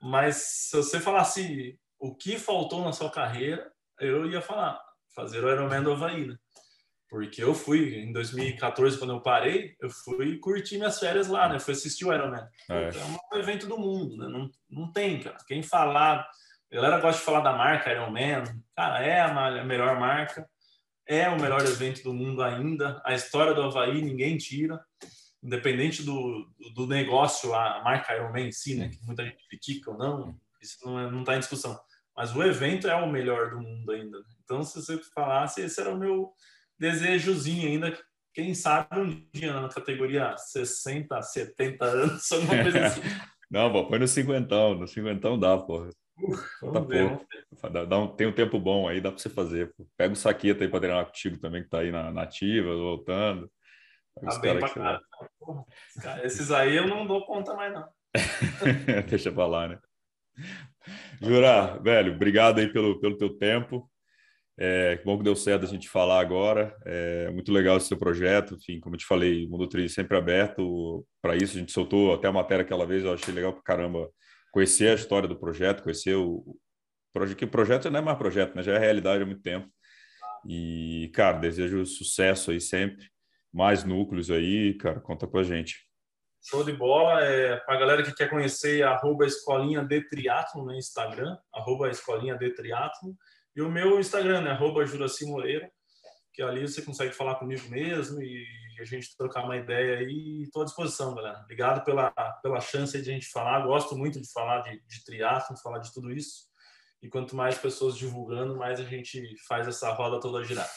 [0.00, 4.78] Mas se você falasse o que faltou na sua carreira, eu ia falar,
[5.16, 6.36] fazer o Ironman do Havaí, né?
[7.08, 11.58] Porque eu fui, em 2014, quando eu parei, eu fui curtir minhas férias lá, né?
[11.58, 12.46] Fui assistir o Ironman.
[12.68, 12.90] É.
[12.90, 14.28] é um evento do mundo, né?
[14.28, 15.38] Não, não tem, cara.
[15.46, 16.28] Quem falar...
[16.70, 18.42] A galera gosta de falar da marca Ironman.
[18.76, 20.46] Cara, é a melhor marca.
[21.08, 23.00] É o melhor evento do mundo ainda.
[23.04, 24.84] A história do Havaí ninguém tira.
[25.40, 28.88] Independente do, do negócio, a marca Ironman em si, né?
[28.88, 30.36] Que muita gente critica ou não.
[30.60, 31.78] Isso não está é, em discussão.
[32.16, 34.18] Mas o evento é o melhor do mundo ainda.
[34.42, 36.32] Então, se você falasse, esse era o meu
[36.78, 37.98] desejozinho ainda.
[38.32, 43.00] Quem sabe um dia na categoria 60, 70 anos, alguma coisa assim.
[43.50, 44.74] Não, pô, põe no cinquentão.
[44.74, 45.90] No cinquentão dá, porra.
[46.62, 47.20] Uh, tá ver,
[47.70, 49.72] dá, dá um, tem um tempo bom aí, dá para você fazer.
[49.74, 49.86] Pô.
[49.96, 53.50] Pega o Saqueta aí para treinar contigo também, que tá aí na, nativa, voltando.
[54.20, 55.00] Tá bem pra cara.
[56.24, 57.86] Esses aí eu não dou conta mais, não.
[59.08, 59.78] Deixa pra lá, né?
[61.20, 63.90] Jura, velho, obrigado aí pelo, pelo teu tempo.
[64.58, 66.74] É, que bom que deu certo a gente falar agora.
[66.84, 68.54] É muito legal esse seu projeto.
[68.54, 71.56] Enfim, como eu te falei, o Mundo Tri sempre aberto para isso.
[71.56, 74.08] A gente soltou até a matéria aquela vez, eu achei legal para caramba
[74.52, 76.56] conhecer a história do projeto, conhecer o
[77.12, 78.62] projeto, que o projeto não é mais projeto, né?
[78.62, 79.68] já é realidade há muito tempo.
[80.48, 83.06] E, cara, desejo sucesso aí sempre.
[83.52, 85.85] Mais núcleos aí, cara, conta com a gente.
[86.48, 87.24] Show de bola.
[87.24, 90.00] É, para a galera que quer conhecer, arroba Escolinha de
[90.64, 93.16] no Instagram, arroba Escolinha de.
[93.54, 94.50] E o meu Instagram, né?
[94.50, 95.68] arroba Juraci Moreira,
[96.32, 98.46] que ali você consegue falar comigo mesmo e
[98.78, 100.42] a gente trocar uma ideia aí.
[100.42, 101.40] Estou à disposição, galera.
[101.40, 102.10] Obrigado pela,
[102.42, 103.66] pela chance de a gente falar.
[103.66, 105.04] Gosto muito de falar de, de
[105.62, 106.46] falar de tudo isso.
[107.02, 110.68] E quanto mais pessoas divulgando, mais a gente faz essa roda toda girar.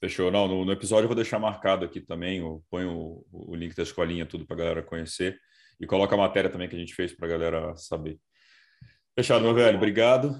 [0.00, 0.30] Fechou.
[0.30, 3.74] Não, no, no episódio eu vou deixar marcado aqui também, eu ponho o, o link
[3.74, 5.38] da escolinha, tudo para a galera conhecer.
[5.78, 8.18] E coloca a matéria também que a gente fez para a galera saber.
[9.14, 9.76] Fechado, meu velho.
[9.76, 10.38] Obrigado.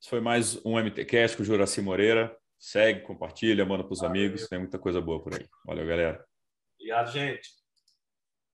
[0.00, 2.36] Esse foi mais um MTCast com o Juraci Moreira.
[2.58, 4.48] Segue, compartilha, manda para os amigos.
[4.48, 5.46] Tem muita coisa boa por aí.
[5.64, 6.24] Valeu, galera.
[6.78, 7.61] Obrigado, gente.